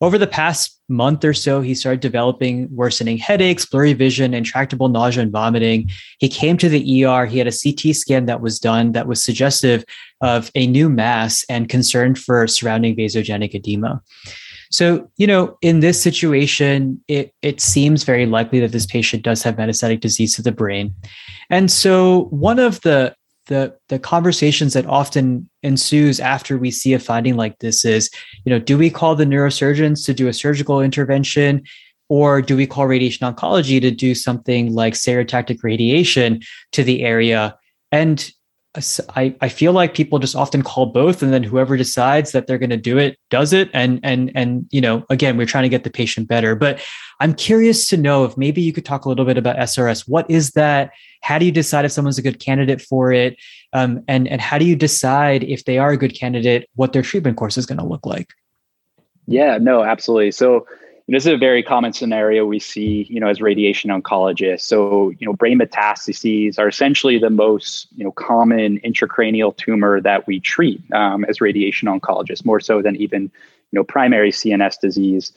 Over 0.03 0.19
the 0.19 0.27
past 0.27 0.79
month 0.89 1.25
or 1.25 1.33
so, 1.33 1.63
he 1.63 1.75
started 1.75 2.01
developing 2.01 2.69
worsening 2.71 3.17
headaches, 3.17 3.65
blurry 3.65 3.95
vision, 3.95 4.35
intractable 4.35 4.89
nausea 4.89 5.23
and 5.23 5.33
vomiting. 5.33 5.91
He 6.19 6.29
came 6.29 6.59
to 6.59 6.69
the 6.69 7.05
ER. 7.05 7.25
He 7.25 7.39
had 7.39 7.47
a 7.47 7.51
CT 7.51 7.97
scan 7.97 8.27
that 8.27 8.43
was 8.43 8.59
done 8.59 8.93
that 8.93 9.09
was 9.09 9.25
suggestive 9.25 9.85
of 10.21 10.51
a 10.55 10.67
new 10.67 10.91
mass 10.91 11.47
and 11.49 11.71
concern 11.71 12.15
for 12.15 12.47
surrounding 12.47 12.95
vasogenic 12.95 13.55
edema. 13.55 14.03
So, 14.71 15.11
you 15.17 15.27
know, 15.27 15.57
in 15.63 15.81
this 15.81 16.03
situation, 16.03 17.03
it, 17.09 17.33
it 17.41 17.63
seems 17.63 18.05
very 18.05 18.27
likely 18.27 18.61
that 18.61 18.73
this 18.73 18.85
patient 18.85 19.23
does 19.23 19.43
have 19.45 19.57
metastatic 19.57 20.01
disease 20.01 20.37
to 20.37 20.43
the 20.43 20.53
brain. 20.53 20.95
And 21.49 21.71
so, 21.71 22.25
one 22.25 22.59
of 22.59 22.83
the 22.83 23.16
the 23.47 23.77
the 23.89 23.99
conversations 23.99 24.73
that 24.75 24.87
often 24.87 25.49
ensues 25.63 26.21
after 26.21 26.59
we 26.59 26.71
see 26.71 26.93
a 26.93 26.99
finding 26.99 27.37
like 27.37 27.59
this 27.59 27.85
is 27.85 28.11
you 28.45 28.51
know 28.51 28.59
do 28.59 28.77
we 28.77 28.91
call 28.91 29.15
the 29.15 29.25
neurosurgeons 29.25 30.05
to 30.07 30.15
do 30.15 30.29
a 30.29 30.33
surgical 30.33 30.81
intervention? 30.81 31.63
Or 32.09 32.41
do 32.41 32.57
we 32.57 32.69
call 32.69 32.87
radiation 32.87 33.27
oncology 33.27 33.81
to 33.81 33.91
do 33.91 34.15
something 34.15 34.73
like 34.73 34.95
stereotactic 34.95 35.65
radiation 35.65 36.41
to 36.71 36.85
the 36.85 37.03
area? 37.03 37.59
And 37.91 38.31
I, 39.15 39.35
I 39.41 39.49
feel 39.49 39.73
like 39.73 39.95
people 39.95 40.19
just 40.19 40.37
often 40.37 40.63
call 40.63 40.87
both 40.87 41.23
and 41.23 41.33
then 41.33 41.43
whoever 41.43 41.77
decides 41.77 42.33
that 42.33 42.47
they're 42.47 42.59
going 42.59 42.71
to 42.71 42.77
do 42.77 42.99
it 42.99 43.19
does 43.31 43.53
it 43.53 43.71
and 43.73 44.01
and 44.03 44.31
and 44.35 44.67
you 44.71 44.81
know 44.81 45.05
again 45.09 45.37
we're 45.37 45.47
trying 45.47 45.63
to 45.63 45.69
get 45.69 45.85
the 45.85 45.91
patient 45.91 46.29
better 46.29 46.55
but 46.55 46.81
i'm 47.21 47.33
curious 47.33 47.89
to 47.89 47.97
know 47.97 48.25
if 48.25 48.37
maybe 48.37 48.61
you 48.61 48.73
could 48.73 48.85
talk 48.85 49.05
a 49.05 49.09
little 49.09 49.25
bit 49.25 49.39
about 49.39 49.57
srs 49.57 50.07
what 50.07 50.31
is 50.31 50.51
that 50.51 50.93
how 51.27 51.41
do 51.41 51.45
you 51.45 51.51
decide 51.51 51.85
if 51.85 51.91
someone's 51.91 52.19
a 52.19 52.23
good 52.23 52.39
candidate 52.39 52.81
for 52.81 53.13
it? 53.13 53.37
Um, 53.73 54.05
and, 54.07 54.29
and 54.29 54.41
how 54.41 54.59
do 54.59 54.65
you 54.65 54.77
decide 54.77 55.43
if 55.43 55.65
they 55.65 55.77
are 55.77 55.91
a 55.91 55.97
good 55.97 56.15
candidate, 56.15 56.71
what 56.77 56.93
their 56.93 57.03
treatment 57.03 57.37
course 57.37 57.59
is 57.59 57.67
going 57.67 57.79
to 57.79 57.85
look 57.85 58.07
like? 58.07 58.29
Yeah, 59.27 59.59
no, 59.59 59.83
absolutely. 59.83 60.31
So, 60.31 60.69
this 61.09 61.25
is 61.25 61.33
a 61.33 61.37
very 61.37 61.63
common 61.63 61.93
scenario 61.93 62.45
we 62.45 62.59
see, 62.59 63.07
you 63.09 63.21
know, 63.21 63.29
as 63.29 63.41
radiation 63.41 63.91
oncologists. 63.91 64.63
So, 64.63 65.11
you 65.11 65.27
know, 65.27 65.33
brain 65.33 65.59
metastases 65.59 66.59
are 66.59 66.67
essentially 66.67 67.19
the 67.19 67.31
most, 67.31 67.87
you 67.95 68.05
know, 68.05 68.11
common 68.11 68.81
intracranial 68.81 69.57
tumor 69.57 70.01
that 70.01 70.27
we 70.27 70.41
treat 70.41 70.83
um, 70.93 71.25
as 71.27 71.41
radiation 71.41 71.89
oncologists, 71.89 72.45
more 72.45 72.59
so 72.59 72.83
than 72.83 72.97
even, 72.97 73.23
you 73.23 73.79
know, 73.79 73.85
primary 73.85 74.33
CNS 74.33 74.81
disease. 74.81 75.33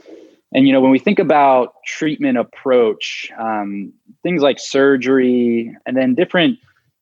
And 0.53 0.65
you 0.65 0.73
know, 0.73 0.81
when 0.81 0.91
we 0.91 0.99
think 0.99 1.19
about 1.19 1.75
treatment 1.85 2.37
approach, 2.37 3.31
um, 3.37 3.93
things 4.23 4.41
like 4.41 4.59
surgery 4.59 5.75
and 5.85 5.95
then 5.95 6.15
different 6.15 6.57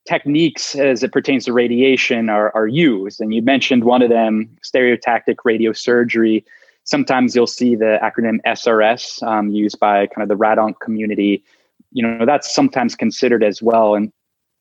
techniques 0.07 0.75
as 0.75 1.03
it 1.03 1.11
pertains 1.11 1.45
to 1.45 1.53
radiation 1.53 2.29
are, 2.29 2.53
are 2.55 2.67
used. 2.67 3.21
And 3.21 3.33
you 3.33 3.41
mentioned 3.41 3.83
one 3.83 4.01
of 4.01 4.09
them, 4.09 4.49
stereotactic 4.65 5.35
radiosurgery. 5.45 6.43
Sometimes 6.87 7.35
you'll 7.35 7.47
see 7.47 7.75
the 7.75 7.99
acronym 8.01 8.39
SRS 8.45 9.21
um, 9.21 9.49
used 9.49 9.77
by 9.77 10.07
kind 10.07 10.23
of 10.23 10.29
the 10.29 10.41
radonc 10.41 10.79
community. 10.79 11.43
You 11.91 12.01
know, 12.01 12.25
that's 12.25 12.53
sometimes 12.53 12.95
considered 12.95 13.43
as 13.43 13.61
well. 13.61 13.93
And 13.93 14.11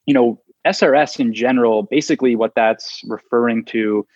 you 0.07 0.15
know, 0.15 0.41
SRS 0.67 1.21
in 1.21 1.33
general, 1.33 1.85
basically 1.85 2.35
what 2.35 2.55
that's 2.57 3.01
referring 3.07 3.65
to 3.67 4.07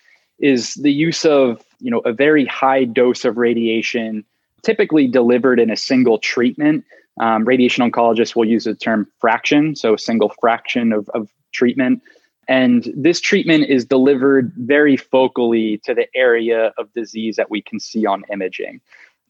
is 0.40 0.74
the 0.74 0.92
use 0.92 1.24
of 1.24 1.64
you 1.78 1.90
know 1.90 2.00
a 2.00 2.12
very 2.12 2.44
high 2.46 2.84
dose 2.84 3.24
of 3.24 3.36
radiation 3.36 4.24
typically 4.62 5.06
delivered 5.06 5.60
in 5.60 5.70
a 5.70 5.76
single 5.76 6.18
treatment. 6.18 6.84
Um, 7.20 7.44
radiation 7.44 7.88
oncologists 7.88 8.34
will 8.34 8.44
use 8.44 8.64
the 8.64 8.74
term 8.74 9.06
fraction, 9.20 9.76
so 9.76 9.94
a 9.94 9.98
single 9.98 10.32
fraction 10.40 10.92
of, 10.92 11.08
of 11.10 11.30
treatment. 11.52 12.02
And 12.50 12.92
this 12.96 13.20
treatment 13.20 13.66
is 13.68 13.84
delivered 13.84 14.52
very 14.56 14.96
focally 14.96 15.80
to 15.84 15.94
the 15.94 16.08
area 16.16 16.72
of 16.78 16.92
disease 16.94 17.36
that 17.36 17.48
we 17.48 17.62
can 17.62 17.78
see 17.78 18.04
on 18.06 18.24
imaging. 18.32 18.80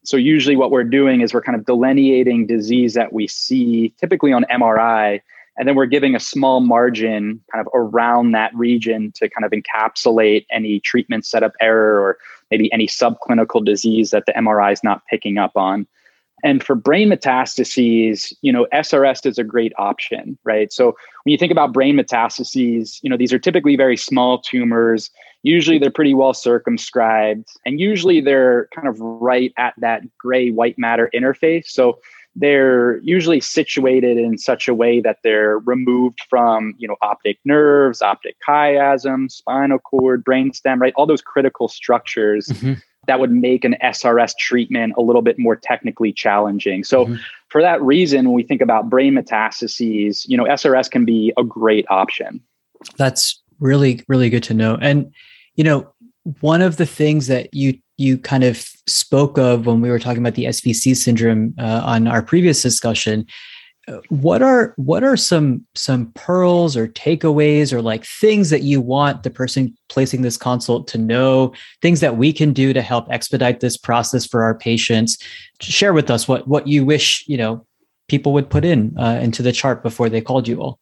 So, 0.05 0.17
usually, 0.17 0.57
what 0.57 0.71
we're 0.71 0.85
doing 0.85 1.21
is 1.21 1.35
we're 1.35 1.43
kind 1.43 1.59
of 1.59 1.67
delineating 1.67 2.47
disease 2.47 2.95
that 2.95 3.12
we 3.12 3.29
see 3.29 3.93
typically 4.00 4.33
on 4.33 4.47
MRI, 4.50 5.21
and 5.59 5.69
then 5.69 5.77
we're 5.77 5.85
giving 5.85 6.15
a 6.15 6.21
small 6.21 6.61
margin 6.61 7.43
kind 7.53 7.61
of 7.61 7.71
around 7.75 8.33
that 8.33 8.55
region 8.55 9.12
to 9.17 9.29
kind 9.29 9.45
of 9.45 9.53
encapsulate 9.53 10.47
any 10.50 10.81
treatment 10.81 11.27
setup 11.27 11.53
error 11.61 12.00
or 12.00 12.17
maybe 12.50 12.73
any 12.73 12.87
subclinical 12.87 13.62
disease 13.62 14.12
that 14.12 14.25
the 14.25 14.33
MRI 14.33 14.73
is 14.73 14.83
not 14.83 15.03
picking 15.11 15.37
up 15.37 15.53
on. 15.57 15.87
And 16.42 16.62
for 16.62 16.75
brain 16.75 17.11
metastases, 17.11 18.32
you 18.42 18.52
know, 18.52 18.66
SRS 18.73 19.26
is 19.26 19.38
a 19.38 19.44
great 19.44 19.73
option, 19.78 20.38
right? 20.44 20.73
So 20.73 20.97
when 21.25 21.32
you 21.32 21.38
think 21.38 21.52
about 21.52 21.73
brain 21.73 21.97
metastases, 21.97 22.99
you 23.02 23.11
know, 23.11 23.16
these 23.16 23.32
are 23.32 23.38
typically 23.38 23.76
very 23.76 23.97
small 23.97 24.40
tumors. 24.40 25.11
Usually 25.42 25.78
they're 25.78 25.90
pretty 25.90 26.14
well 26.14 26.35
circumscribed, 26.35 27.49
and 27.64 27.80
usually 27.80 28.20
they're 28.20 28.68
kind 28.75 28.88
of 28.88 29.00
right 29.00 29.52
at 29.56 29.75
that 29.78 30.02
gray 30.18 30.50
white 30.50 30.78
matter 30.78 31.11
interface. 31.14 31.66
So 31.66 31.99
they're 32.37 32.99
usually 32.99 33.40
situated 33.40 34.16
in 34.16 34.38
such 34.38 34.68
a 34.68 34.75
way 34.75 35.00
that 35.00 35.18
they're 35.25 35.59
removed 35.61 36.20
from, 36.28 36.75
you 36.78 36.87
know, 36.87 36.97
optic 37.02 37.38
nerves, 37.44 38.02
optic 38.02 38.37
chiasm, 38.47 39.30
spinal 39.30 39.78
cord, 39.78 40.25
brainstem, 40.25 40.78
right? 40.78 40.92
All 40.97 41.06
those 41.06 41.23
critical 41.23 41.68
structures. 41.68 42.47
Mm-hmm 42.47 42.75
that 43.07 43.19
would 43.21 43.30
make 43.30 43.64
an 43.64 43.76
SRS 43.83 44.37
treatment 44.38 44.95
a 44.97 45.02
little 45.02 45.23
bit 45.23 45.38
more 45.38 45.57
technically 45.57 46.12
challenging. 46.12 46.85
So 46.85 47.07
mm-hmm. 47.07 47.16
for 47.49 47.62
that 47.62 47.80
reason, 47.83 48.26
when 48.26 48.35
we 48.35 48.42
think 48.42 48.61
about 48.61 48.90
brain 48.90 49.14
metastases, 49.14 50.28
you 50.28 50.37
know, 50.37 50.45
SRS 50.45 50.90
can 50.90 51.04
be 51.04 51.33
a 51.37 51.45
great 51.45 51.87
option. 51.90 52.40
That's 52.97 53.42
really, 53.59 54.02
really 54.09 54.30
good 54.30 54.42
to 54.45 54.54
know. 54.54 54.78
And, 54.80 55.12
you 55.54 55.64
know, 55.64 55.92
one 56.40 56.62
of 56.62 56.76
the 56.76 56.87
things 56.87 57.26
that 57.28 57.52
you 57.54 57.78
you 57.97 58.16
kind 58.16 58.45
of 58.45 58.66
spoke 58.87 59.37
of 59.37 59.66
when 59.66 59.83
we 59.83 59.90
were 59.90 59.99
talking 59.99 60.23
about 60.23 60.35
the 60.35 60.47
SVC 60.47 60.97
syndrome 60.97 61.54
uh, 61.59 61.83
on 61.85 62.07
our 62.07 62.23
previous 62.23 62.62
discussion 62.62 63.26
what 64.09 64.43
are 64.43 64.75
what 64.77 65.03
are 65.03 65.17
some 65.17 65.65
some 65.75 66.13
pearls 66.13 66.77
or 66.77 66.89
takeaways 66.89 67.73
or 67.73 67.83
like 67.83 68.05
things 68.05 68.51
that 68.51 68.63
you 68.63 68.81
want 68.81 69.23
the 69.23 69.31
person 69.31 69.77
placing 69.89 70.23
this 70.23 70.37
consult 70.37 70.87
to 70.89 70.99
know 70.99 71.53
things 71.83 72.01
that 72.01 72.17
we 72.17 72.33
can 72.33 72.53
do 72.53 72.73
to 72.73 72.83
help 72.83 73.11
expedite 73.11 73.61
this 73.61 73.77
process 73.77 74.27
for 74.27 74.43
our 74.43 74.55
patients? 74.55 75.19
Share 75.61 75.93
with 75.93 76.11
us 76.11 76.29
what 76.29 76.47
what 76.47 76.67
you 76.67 76.85
wish 76.85 77.25
you 77.27 77.37
know 77.37 77.67
people 78.09 78.33
would 78.33 78.51
put 78.51 78.65
in 78.65 78.97
uh, 78.99 79.19
into 79.23 79.43
the 79.43 79.53
chart 79.53 79.83
before 79.83 80.09
they 80.09 80.21
called 80.21 80.47
you 80.47 80.61
all. 80.61 80.79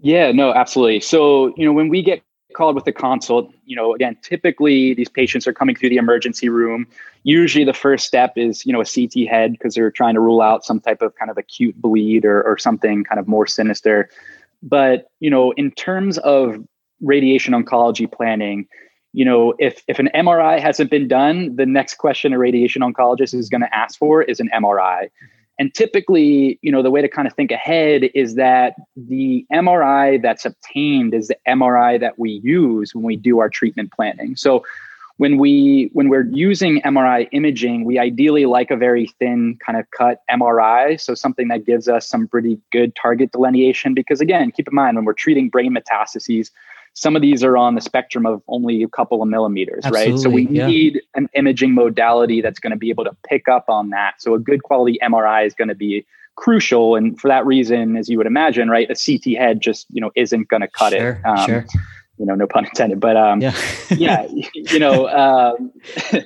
Yeah 0.00 0.32
no 0.32 0.52
absolutely. 0.52 1.00
So 1.00 1.54
you 1.56 1.64
know 1.64 1.72
when 1.72 1.88
we 1.88 2.02
get 2.02 2.22
called 2.54 2.74
with 2.74 2.86
a 2.86 2.92
consult, 2.92 3.52
you 3.66 3.76
know, 3.76 3.94
again, 3.94 4.16
typically 4.22 4.94
these 4.94 5.08
patients 5.08 5.46
are 5.46 5.52
coming 5.52 5.76
through 5.76 5.90
the 5.90 5.96
emergency 5.96 6.48
room. 6.48 6.86
Usually 7.22 7.64
the 7.64 7.74
first 7.74 8.06
step 8.06 8.32
is, 8.36 8.64
you 8.64 8.72
know, 8.72 8.80
a 8.80 8.84
CT 8.84 9.28
head 9.28 9.52
because 9.52 9.74
they're 9.74 9.90
trying 9.90 10.14
to 10.14 10.20
rule 10.20 10.40
out 10.40 10.64
some 10.64 10.80
type 10.80 11.02
of 11.02 11.14
kind 11.16 11.30
of 11.30 11.38
acute 11.38 11.80
bleed 11.80 12.24
or, 12.24 12.42
or 12.42 12.56
something 12.58 13.04
kind 13.04 13.18
of 13.18 13.28
more 13.28 13.46
sinister. 13.46 14.08
But, 14.62 15.10
you 15.20 15.30
know, 15.30 15.52
in 15.52 15.70
terms 15.72 16.18
of 16.18 16.56
radiation 17.02 17.52
oncology 17.52 18.10
planning, 18.10 18.66
you 19.12 19.24
know, 19.24 19.54
if 19.58 19.84
if 19.86 19.98
an 19.98 20.10
MRI 20.14 20.60
hasn't 20.60 20.90
been 20.90 21.06
done, 21.06 21.54
the 21.54 21.66
next 21.66 21.98
question 21.98 22.32
a 22.32 22.38
radiation 22.38 22.82
oncologist 22.82 23.32
is 23.32 23.48
going 23.48 23.60
to 23.60 23.74
ask 23.74 23.96
for 23.98 24.22
is 24.22 24.40
an 24.40 24.50
MRI. 24.52 25.08
And 25.58 25.72
typically, 25.72 26.58
you 26.62 26.72
know, 26.72 26.82
the 26.82 26.90
way 26.90 27.00
to 27.00 27.08
kind 27.08 27.28
of 27.28 27.34
think 27.34 27.50
ahead 27.52 28.10
is 28.14 28.34
that 28.34 28.74
the 28.96 29.46
MRI 29.52 30.20
that's 30.20 30.44
obtained 30.44 31.14
is 31.14 31.28
the 31.28 31.36
MRI 31.46 32.00
that 32.00 32.18
we 32.18 32.40
use 32.42 32.94
when 32.94 33.04
we 33.04 33.16
do 33.16 33.38
our 33.38 33.48
treatment 33.48 33.92
planning. 33.92 34.34
So 34.36 34.64
when 35.18 35.38
we 35.38 35.90
when 35.92 36.08
we're 36.08 36.26
using 36.32 36.80
MRI 36.82 37.28
imaging, 37.30 37.84
we 37.84 37.98
ideally 37.98 38.46
like 38.46 38.70
a 38.70 38.76
very 38.76 39.06
thin 39.20 39.56
kind 39.64 39.78
of 39.78 39.88
cut 39.96 40.22
MRI, 40.28 41.00
so 41.00 41.14
something 41.14 41.48
that 41.48 41.64
gives 41.64 41.88
us 41.88 42.08
some 42.08 42.26
pretty 42.26 42.58
good 42.72 42.96
target 43.00 43.30
delineation 43.30 43.94
because 43.94 44.20
again, 44.20 44.50
keep 44.50 44.66
in 44.66 44.74
mind 44.74 44.96
when 44.96 45.04
we're 45.04 45.12
treating 45.12 45.48
brain 45.48 45.74
metastases, 45.74 46.50
some 46.94 47.16
of 47.16 47.22
these 47.22 47.42
are 47.42 47.56
on 47.56 47.74
the 47.74 47.80
spectrum 47.80 48.24
of 48.24 48.40
only 48.46 48.82
a 48.84 48.88
couple 48.88 49.20
of 49.20 49.28
millimeters, 49.28 49.84
Absolutely, 49.84 50.12
right? 50.12 50.20
So 50.20 50.30
we 50.30 50.46
yeah. 50.48 50.66
need 50.66 51.02
an 51.14 51.28
imaging 51.34 51.74
modality 51.74 52.40
that's 52.40 52.60
going 52.60 52.70
to 52.70 52.76
be 52.76 52.88
able 52.88 53.04
to 53.04 53.16
pick 53.28 53.48
up 53.48 53.68
on 53.68 53.90
that. 53.90 54.14
So 54.22 54.34
a 54.34 54.38
good 54.38 54.62
quality 54.62 54.98
MRI 55.02 55.44
is 55.44 55.54
going 55.54 55.68
to 55.68 55.74
be 55.74 56.06
crucial. 56.36 56.94
And 56.94 57.20
for 57.20 57.26
that 57.28 57.44
reason, 57.44 57.96
as 57.96 58.08
you 58.08 58.16
would 58.18 58.28
imagine, 58.28 58.68
right, 58.68 58.88
a 58.88 58.94
CT 58.94 59.36
head 59.36 59.60
just, 59.60 59.86
you 59.90 60.00
know, 60.00 60.12
isn't 60.14 60.48
going 60.48 60.60
to 60.60 60.68
cut 60.68 60.92
sure, 60.92 61.20
it. 61.24 61.26
Um, 61.26 61.46
sure. 61.46 61.66
You 62.16 62.26
know, 62.26 62.36
no 62.36 62.46
pun 62.46 62.64
intended, 62.64 63.00
but 63.00 63.16
um, 63.16 63.40
yeah, 63.40 63.54
yeah 63.90 64.26
you 64.54 64.78
know, 64.78 65.08
um, 65.08 65.72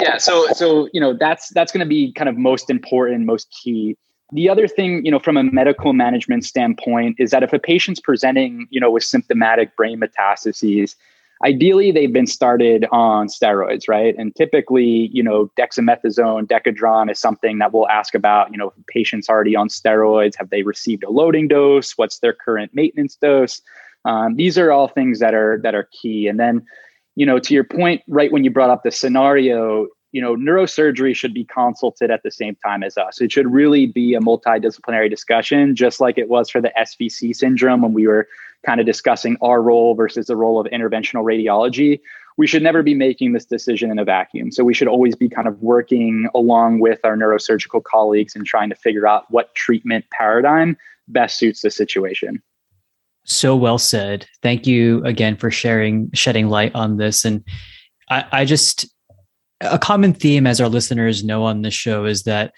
yeah. 0.00 0.16
So, 0.16 0.46
so 0.54 0.88
you 0.94 1.00
know, 1.00 1.12
that's 1.12 1.50
that's 1.50 1.72
going 1.72 1.84
to 1.84 1.88
be 1.88 2.10
kind 2.14 2.30
of 2.30 2.38
most 2.38 2.70
important, 2.70 3.26
most 3.26 3.54
key. 3.62 3.98
The 4.32 4.48
other 4.48 4.68
thing, 4.68 5.04
you 5.04 5.10
know, 5.10 5.18
from 5.18 5.36
a 5.36 5.42
medical 5.42 5.92
management 5.92 6.44
standpoint, 6.44 7.16
is 7.18 7.30
that 7.30 7.42
if 7.42 7.52
a 7.52 7.58
patient's 7.58 8.00
presenting, 8.00 8.66
you 8.70 8.80
know, 8.80 8.90
with 8.90 9.04
symptomatic 9.04 9.76
brain 9.76 10.00
metastases, 10.00 10.94
ideally 11.44 11.90
they've 11.90 12.12
been 12.12 12.26
started 12.26 12.86
on 12.92 13.26
steroids, 13.26 13.88
right? 13.88 14.14
And 14.16 14.34
typically, 14.36 15.10
you 15.12 15.22
know, 15.22 15.50
dexamethasone, 15.58 16.46
decadron 16.46 17.10
is 17.10 17.18
something 17.18 17.58
that 17.58 17.72
we'll 17.72 17.88
ask 17.88 18.14
about, 18.14 18.50
you 18.52 18.58
know, 18.58 18.72
patients 18.88 19.28
already 19.28 19.56
on 19.56 19.68
steroids, 19.68 20.36
have 20.36 20.50
they 20.50 20.62
received 20.62 21.02
a 21.02 21.10
loading 21.10 21.48
dose? 21.48 21.92
What's 21.96 22.18
their 22.18 22.34
current 22.34 22.72
maintenance 22.74 23.16
dose? 23.16 23.62
Um, 24.04 24.36
these 24.36 24.58
are 24.58 24.70
all 24.72 24.88
things 24.88 25.18
that 25.18 25.34
are 25.34 25.60
that 25.62 25.74
are 25.74 25.88
key. 25.92 26.26
And 26.26 26.38
then, 26.38 26.64
you 27.16 27.26
know, 27.26 27.38
to 27.38 27.54
your 27.54 27.64
point, 27.64 28.02
right 28.08 28.32
when 28.32 28.44
you 28.44 28.50
brought 28.50 28.70
up 28.70 28.82
the 28.82 28.90
scenario, 28.90 29.88
you 30.12 30.20
know, 30.20 30.34
neurosurgery 30.34 31.14
should 31.14 31.32
be 31.32 31.44
consulted 31.44 32.10
at 32.10 32.22
the 32.22 32.30
same 32.30 32.56
time 32.56 32.82
as 32.82 32.96
us. 32.96 33.20
It 33.20 33.30
should 33.30 33.50
really 33.50 33.86
be 33.86 34.14
a 34.14 34.20
multidisciplinary 34.20 35.08
discussion, 35.08 35.76
just 35.76 36.00
like 36.00 36.18
it 36.18 36.28
was 36.28 36.50
for 36.50 36.60
the 36.60 36.72
SVC 36.78 37.34
syndrome 37.34 37.82
when 37.82 37.92
we 37.92 38.06
were 38.06 38.26
kind 38.66 38.80
of 38.80 38.86
discussing 38.86 39.36
our 39.40 39.62
role 39.62 39.94
versus 39.94 40.26
the 40.26 40.36
role 40.36 40.60
of 40.60 40.66
interventional 40.72 41.24
radiology. 41.24 42.00
We 42.36 42.46
should 42.46 42.62
never 42.62 42.82
be 42.82 42.94
making 42.94 43.32
this 43.32 43.44
decision 43.44 43.90
in 43.90 43.98
a 43.98 44.04
vacuum. 44.04 44.50
So 44.50 44.64
we 44.64 44.74
should 44.74 44.88
always 44.88 45.14
be 45.14 45.28
kind 45.28 45.46
of 45.46 45.60
working 45.62 46.28
along 46.34 46.80
with 46.80 46.98
our 47.04 47.16
neurosurgical 47.16 47.84
colleagues 47.84 48.34
and 48.34 48.44
trying 48.44 48.70
to 48.70 48.74
figure 48.74 49.06
out 49.06 49.30
what 49.30 49.54
treatment 49.54 50.06
paradigm 50.10 50.76
best 51.08 51.38
suits 51.38 51.62
the 51.62 51.70
situation. 51.70 52.42
So 53.24 53.54
well 53.54 53.78
said. 53.78 54.26
Thank 54.42 54.66
you 54.66 55.04
again 55.04 55.36
for 55.36 55.50
sharing, 55.50 56.10
shedding 56.14 56.48
light 56.48 56.74
on 56.74 56.96
this. 56.96 57.24
And 57.24 57.44
I, 58.08 58.24
I 58.32 58.44
just, 58.44 58.88
a 59.60 59.78
common 59.78 60.14
theme, 60.14 60.46
as 60.46 60.60
our 60.60 60.68
listeners 60.68 61.24
know 61.24 61.44
on 61.44 61.62
this 61.62 61.74
show, 61.74 62.04
is 62.04 62.24
that 62.24 62.52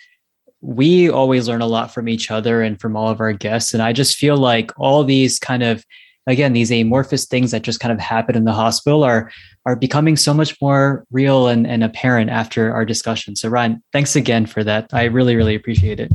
we 0.61 1.11
always 1.11 1.49
learn 1.49 1.61
a 1.61 1.67
lot 1.67 1.93
from 1.93 2.09
each 2.09 2.31
other 2.31 2.63
and 2.63 2.81
from 2.81 2.97
all 2.97 3.09
of 3.09 3.21
our 3.21 3.33
guests. 3.33 3.75
And 3.75 3.83
I 3.83 3.93
just 3.93 4.17
feel 4.17 4.37
like 4.37 4.71
all 4.79 5.03
these 5.03 5.39
kind 5.39 5.63
of, 5.63 5.85
again, 6.27 6.53
these 6.53 6.71
amorphous 6.71 7.27
things 7.27 7.51
that 7.51 7.63
just 7.63 7.81
kind 7.81 7.93
of 7.93 7.99
happen 7.99 8.37
in 8.37 8.45
the 8.45 8.53
hospital 8.53 9.03
are 9.03 9.31
are 9.65 9.77
becoming 9.77 10.17
so 10.17 10.35
much 10.35 10.61
more 10.61 11.05
real 11.13 11.47
and, 11.47 11.67
and 11.69 11.85
apparent 11.85 12.31
after 12.31 12.73
our 12.75 12.85
discussion. 12.85 13.37
So 13.37 13.49
Ryan, 13.49 13.83
thanks 13.93 14.17
again 14.17 14.47
for 14.47 14.65
that. 14.65 14.89
I 14.93 15.05
really, 15.05 15.37
really 15.37 15.55
appreciate 15.55 16.01
it. 16.01 16.13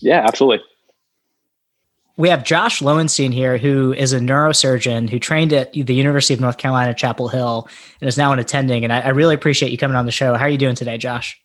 Yeah, 0.00 0.24
absolutely 0.26 0.64
we 2.20 2.28
have 2.28 2.44
Josh 2.44 2.82
Lowenstein 2.82 3.32
here, 3.32 3.56
who 3.56 3.94
is 3.94 4.12
a 4.12 4.20
neurosurgeon 4.20 5.08
who 5.08 5.18
trained 5.18 5.54
at 5.54 5.72
the 5.72 5.94
University 5.94 6.34
of 6.34 6.40
North 6.40 6.58
Carolina, 6.58 6.92
Chapel 6.92 7.28
Hill, 7.28 7.66
and 8.00 8.08
is 8.08 8.18
now 8.18 8.30
an 8.32 8.38
attending. 8.38 8.84
And 8.84 8.92
I, 8.92 9.00
I 9.00 9.08
really 9.08 9.34
appreciate 9.34 9.72
you 9.72 9.78
coming 9.78 9.96
on 9.96 10.04
the 10.04 10.12
show. 10.12 10.34
How 10.34 10.44
are 10.44 10.48
you 10.50 10.58
doing 10.58 10.74
today, 10.74 10.98
Josh? 10.98 11.40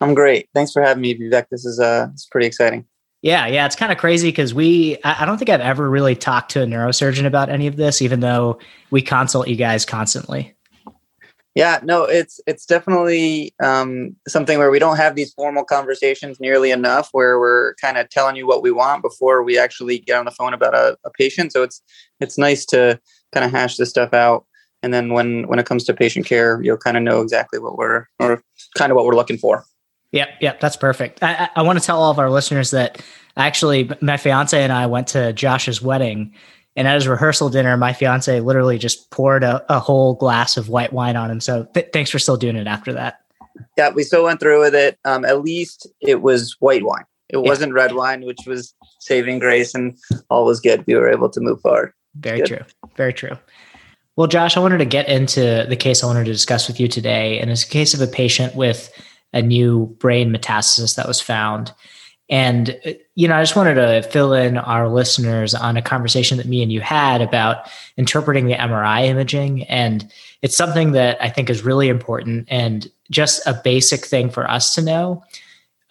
I'm 0.00 0.14
great. 0.14 0.48
Thanks 0.54 0.72
for 0.72 0.80
having 0.80 1.02
me, 1.02 1.14
Vivek. 1.14 1.50
This 1.50 1.66
is 1.66 1.78
uh, 1.78 2.08
it's 2.12 2.24
pretty 2.24 2.46
exciting. 2.46 2.86
Yeah, 3.20 3.46
yeah, 3.46 3.66
it's 3.66 3.76
kind 3.76 3.92
of 3.92 3.98
crazy 3.98 4.28
because 4.28 4.54
we, 4.54 4.96
I, 5.04 5.22
I 5.22 5.26
don't 5.26 5.36
think 5.36 5.50
I've 5.50 5.60
ever 5.60 5.90
really 5.90 6.16
talked 6.16 6.52
to 6.52 6.62
a 6.62 6.66
neurosurgeon 6.66 7.26
about 7.26 7.50
any 7.50 7.66
of 7.66 7.76
this, 7.76 8.00
even 8.00 8.20
though 8.20 8.58
we 8.90 9.02
consult 9.02 9.48
you 9.48 9.56
guys 9.56 9.84
constantly. 9.84 10.54
Yeah, 11.56 11.80
no, 11.82 12.04
it's 12.04 12.40
it's 12.46 12.64
definitely 12.64 13.52
um, 13.62 14.14
something 14.28 14.58
where 14.58 14.70
we 14.70 14.78
don't 14.78 14.96
have 14.96 15.16
these 15.16 15.32
formal 15.32 15.64
conversations 15.64 16.38
nearly 16.38 16.70
enough, 16.70 17.08
where 17.10 17.40
we're 17.40 17.74
kind 17.74 17.98
of 17.98 18.08
telling 18.08 18.36
you 18.36 18.46
what 18.46 18.62
we 18.62 18.70
want 18.70 19.02
before 19.02 19.42
we 19.42 19.58
actually 19.58 19.98
get 19.98 20.16
on 20.16 20.24
the 20.24 20.30
phone 20.30 20.54
about 20.54 20.74
a, 20.74 20.96
a 21.04 21.10
patient. 21.10 21.52
So 21.52 21.64
it's 21.64 21.82
it's 22.20 22.38
nice 22.38 22.64
to 22.66 23.00
kind 23.32 23.44
of 23.44 23.50
hash 23.50 23.76
this 23.78 23.90
stuff 23.90 24.14
out, 24.14 24.46
and 24.84 24.94
then 24.94 25.12
when 25.12 25.48
when 25.48 25.58
it 25.58 25.66
comes 25.66 25.82
to 25.84 25.94
patient 25.94 26.24
care, 26.24 26.62
you'll 26.62 26.76
kind 26.76 26.96
of 26.96 27.02
know 27.02 27.20
exactly 27.20 27.58
what 27.58 27.76
we're 27.76 28.06
or 28.20 28.44
kind 28.78 28.92
of 28.92 28.96
what 28.96 29.04
we're 29.04 29.16
looking 29.16 29.38
for. 29.38 29.64
Yep, 30.12 30.28
yep, 30.40 30.60
that's 30.60 30.76
perfect. 30.76 31.22
I, 31.22 31.34
I, 31.34 31.48
I 31.56 31.62
want 31.62 31.80
to 31.80 31.84
tell 31.84 32.00
all 32.00 32.10
of 32.10 32.18
our 32.18 32.30
listeners 32.30 32.70
that 32.72 33.00
actually 33.36 33.90
my 34.00 34.16
fiance 34.16 34.60
and 34.60 34.72
I 34.72 34.86
went 34.86 35.08
to 35.08 35.32
Josh's 35.32 35.82
wedding 35.82 36.32
and 36.76 36.86
at 36.86 36.94
his 36.94 37.08
rehearsal 37.08 37.48
dinner, 37.48 37.76
my 37.76 37.92
fiance 37.92 38.40
literally 38.40 38.78
just 38.78 39.10
poured 39.10 39.42
a, 39.42 39.64
a 39.68 39.80
whole 39.80 40.14
glass 40.14 40.56
of 40.56 40.68
white 40.68 40.92
wine 40.92 41.16
on 41.16 41.30
him. 41.30 41.40
So 41.40 41.64
th- 41.74 41.90
thanks 41.92 42.10
for 42.10 42.18
still 42.18 42.36
doing 42.36 42.56
it 42.56 42.66
after 42.66 42.92
that. 42.92 43.20
Yeah, 43.76 43.90
we 43.90 44.04
still 44.04 44.24
went 44.24 44.40
through 44.40 44.60
with 44.60 44.74
it. 44.74 44.98
Um, 45.04 45.24
at 45.24 45.42
least 45.42 45.86
it 46.00 46.22
was 46.22 46.56
white 46.60 46.84
wine. 46.84 47.04
It 47.28 47.36
yeah. 47.36 47.48
wasn't 47.48 47.72
red 47.72 47.94
wine, 47.94 48.24
which 48.24 48.40
was 48.46 48.74
saving 48.98 49.38
grace, 49.38 49.74
and 49.74 49.96
all 50.30 50.44
was 50.44 50.60
good. 50.60 50.84
We 50.86 50.94
were 50.94 51.10
able 51.10 51.28
to 51.30 51.40
move 51.40 51.60
forward. 51.60 51.92
Very 52.16 52.38
good. 52.38 52.46
true. 52.46 52.64
Very 52.96 53.12
true. 53.12 53.36
Well, 54.16 54.26
Josh, 54.26 54.56
I 54.56 54.60
wanted 54.60 54.78
to 54.78 54.84
get 54.84 55.08
into 55.08 55.66
the 55.68 55.76
case 55.76 56.02
I 56.02 56.06
wanted 56.06 56.24
to 56.24 56.32
discuss 56.32 56.68
with 56.68 56.80
you 56.80 56.88
today, 56.88 57.38
and 57.38 57.50
it's 57.50 57.64
a 57.64 57.68
case 57.68 57.94
of 57.94 58.00
a 58.00 58.06
patient 58.06 58.54
with 58.54 58.90
a 59.32 59.42
new 59.42 59.86
brain 59.98 60.34
metastasis 60.34 60.96
that 60.96 61.06
was 61.06 61.20
found. 61.20 61.72
And, 62.30 62.78
uh, 62.86 62.92
you 63.16 63.26
know, 63.26 63.36
I 63.36 63.42
just 63.42 63.56
wanted 63.56 63.74
to 63.74 64.08
fill 64.08 64.32
in 64.32 64.56
our 64.56 64.88
listeners 64.88 65.54
on 65.54 65.76
a 65.76 65.82
conversation 65.82 66.38
that 66.38 66.46
me 66.46 66.62
and 66.62 66.72
you 66.72 66.80
had 66.80 67.20
about 67.20 67.68
interpreting 67.96 68.46
the 68.46 68.54
MRI 68.54 69.04
imaging. 69.04 69.64
And 69.64 70.10
it's 70.40 70.56
something 70.56 70.92
that 70.92 71.18
I 71.20 71.28
think 71.28 71.50
is 71.50 71.64
really 71.64 71.88
important 71.88 72.46
and 72.48 72.90
just 73.10 73.44
a 73.46 73.60
basic 73.64 74.06
thing 74.06 74.30
for 74.30 74.48
us 74.48 74.74
to 74.76 74.82
know. 74.82 75.24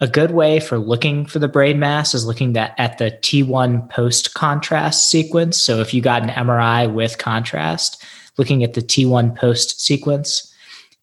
A 0.02 0.08
good 0.08 0.30
way 0.30 0.60
for 0.60 0.78
looking 0.78 1.26
for 1.26 1.38
the 1.38 1.46
brain 1.46 1.78
mass 1.78 2.14
is 2.14 2.24
looking 2.24 2.56
at, 2.56 2.74
at 2.78 2.96
the 2.96 3.10
T1 3.10 3.90
post 3.90 4.32
contrast 4.32 5.10
sequence. 5.10 5.60
So 5.60 5.80
if 5.80 5.92
you 5.92 6.00
got 6.00 6.22
an 6.22 6.30
MRI 6.30 6.90
with 6.90 7.18
contrast, 7.18 8.02
looking 8.38 8.64
at 8.64 8.72
the 8.72 8.80
T1 8.80 9.36
post 9.36 9.78
sequence. 9.78 10.46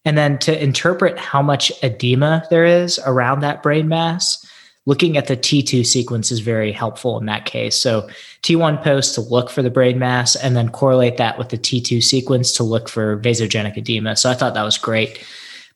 And 0.04 0.18
then 0.18 0.38
to 0.38 0.62
interpret 0.62 1.16
how 1.16 1.42
much 1.42 1.70
edema 1.84 2.44
there 2.50 2.64
is 2.64 2.98
around 3.06 3.40
that 3.40 3.62
brain 3.62 3.86
mass, 3.86 4.44
looking 4.88 5.18
at 5.18 5.26
the 5.26 5.36
T2 5.36 5.84
sequence 5.84 6.32
is 6.32 6.40
very 6.40 6.72
helpful 6.72 7.18
in 7.18 7.26
that 7.26 7.44
case. 7.44 7.76
So 7.76 8.08
T1 8.42 8.82
post 8.82 9.14
to 9.16 9.20
look 9.20 9.50
for 9.50 9.60
the 9.60 9.68
brain 9.68 9.98
mass 9.98 10.34
and 10.34 10.56
then 10.56 10.70
correlate 10.70 11.18
that 11.18 11.36
with 11.36 11.50
the 11.50 11.58
T2 11.58 12.02
sequence 12.02 12.52
to 12.52 12.62
look 12.62 12.88
for 12.88 13.20
vasogenic 13.20 13.76
edema. 13.76 14.16
So 14.16 14.30
I 14.30 14.34
thought 14.34 14.54
that 14.54 14.62
was 14.62 14.78
great. 14.78 15.22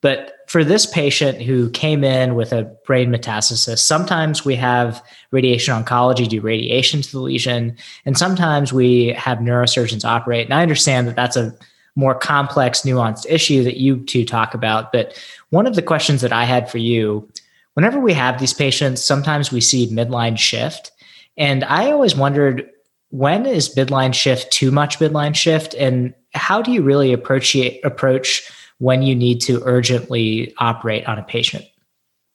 But 0.00 0.38
for 0.48 0.64
this 0.64 0.86
patient 0.86 1.42
who 1.42 1.68
came 1.68 2.04
in 2.04 2.36
with 2.36 2.54
a 2.54 2.64
brain 2.86 3.10
metastasis, 3.10 3.80
sometimes 3.80 4.46
we 4.46 4.56
have 4.56 5.04
radiation 5.30 5.74
oncology 5.74 6.26
do 6.26 6.40
radiation 6.40 7.02
to 7.02 7.12
the 7.12 7.20
lesion, 7.20 7.76
and 8.06 8.16
sometimes 8.16 8.72
we 8.72 9.08
have 9.08 9.38
neurosurgeons 9.38 10.06
operate. 10.06 10.46
And 10.46 10.54
I 10.54 10.62
understand 10.62 11.06
that 11.06 11.16
that's 11.16 11.36
a 11.36 11.54
more 11.96 12.14
complex, 12.14 12.80
nuanced 12.80 13.26
issue 13.28 13.62
that 13.64 13.76
you 13.76 14.02
two 14.04 14.24
talk 14.24 14.54
about. 14.54 14.90
But 14.90 15.22
one 15.50 15.66
of 15.66 15.74
the 15.74 15.82
questions 15.82 16.22
that 16.22 16.32
I 16.32 16.44
had 16.44 16.70
for 16.70 16.78
you 16.78 17.28
whenever 17.74 18.00
we 18.00 18.12
have 18.12 18.38
these 18.38 18.54
patients, 18.54 19.02
sometimes 19.02 19.52
we 19.52 19.60
see 19.60 19.88
midline 19.88 20.38
shift. 20.38 20.92
And 21.36 21.64
I 21.64 21.90
always 21.90 22.14
wondered 22.14 22.68
when 23.12 23.44
is 23.44 23.74
midline 23.74 24.14
shift 24.14 24.50
too 24.50 24.70
much 24.70 24.98
midline 24.98 25.34
shift? 25.34 25.74
And 25.74 26.14
how 26.34 26.62
do 26.62 26.72
you 26.72 26.82
really 26.82 27.12
approach 27.12 27.54
approach 27.84 28.50
when 28.78 29.02
you 29.02 29.14
need 29.14 29.40
to 29.42 29.62
urgently 29.64 30.54
operate 30.58 31.06
on 31.06 31.18
a 31.18 31.22
patient? 31.22 31.64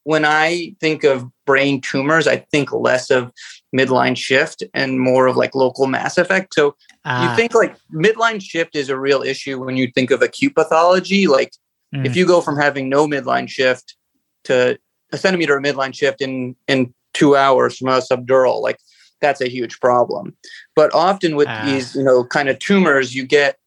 When 0.03 0.23
I 0.23 0.75
think 0.79 1.03
of 1.03 1.25
brain 1.45 1.81
tumors, 1.81 2.27
I 2.27 2.37
think 2.51 2.71
less 2.71 3.09
of 3.09 3.31
midline 3.75 4.15
shift 4.15 4.63
and 4.73 4.99
more 4.99 5.25
of 5.27 5.35
like 5.35 5.55
local 5.55 5.87
mass 5.87 6.17
effect. 6.17 6.53
So 6.53 6.67
you 6.67 6.73
ah. 7.05 7.33
think 7.35 7.53
like 7.55 7.75
midline 7.91 8.41
shift 8.41 8.75
is 8.75 8.89
a 8.89 8.99
real 8.99 9.23
issue 9.23 9.61
when 9.63 9.77
you 9.77 9.91
think 9.93 10.11
of 10.11 10.21
acute 10.21 10.55
pathology. 10.55 11.27
Like 11.27 11.51
mm. 11.93 12.05
if 12.05 12.15
you 12.15 12.25
go 12.25 12.39
from 12.39 12.57
having 12.57 12.87
no 12.87 13.07
midline 13.07 13.49
shift 13.49 13.97
to 14.45 14.77
a 15.11 15.17
centimeter 15.17 15.57
of 15.57 15.63
midline 15.63 15.93
shift 15.93 16.21
in 16.21 16.55
in 16.67 16.93
two 17.13 17.35
hours 17.35 17.77
from 17.77 17.89
a 17.89 17.99
subdural 17.99 18.61
like 18.61 18.77
that's 19.19 19.41
a 19.41 19.49
huge 19.49 19.79
problem. 19.79 20.35
But 20.75 20.93
often 20.93 21.35
with 21.35 21.47
uh. 21.47 21.65
these 21.65 21.95
you 21.95 22.03
know 22.03 22.23
kind 22.23 22.49
of 22.49 22.59
tumors 22.59 23.15
you 23.15 23.25
get 23.25 23.57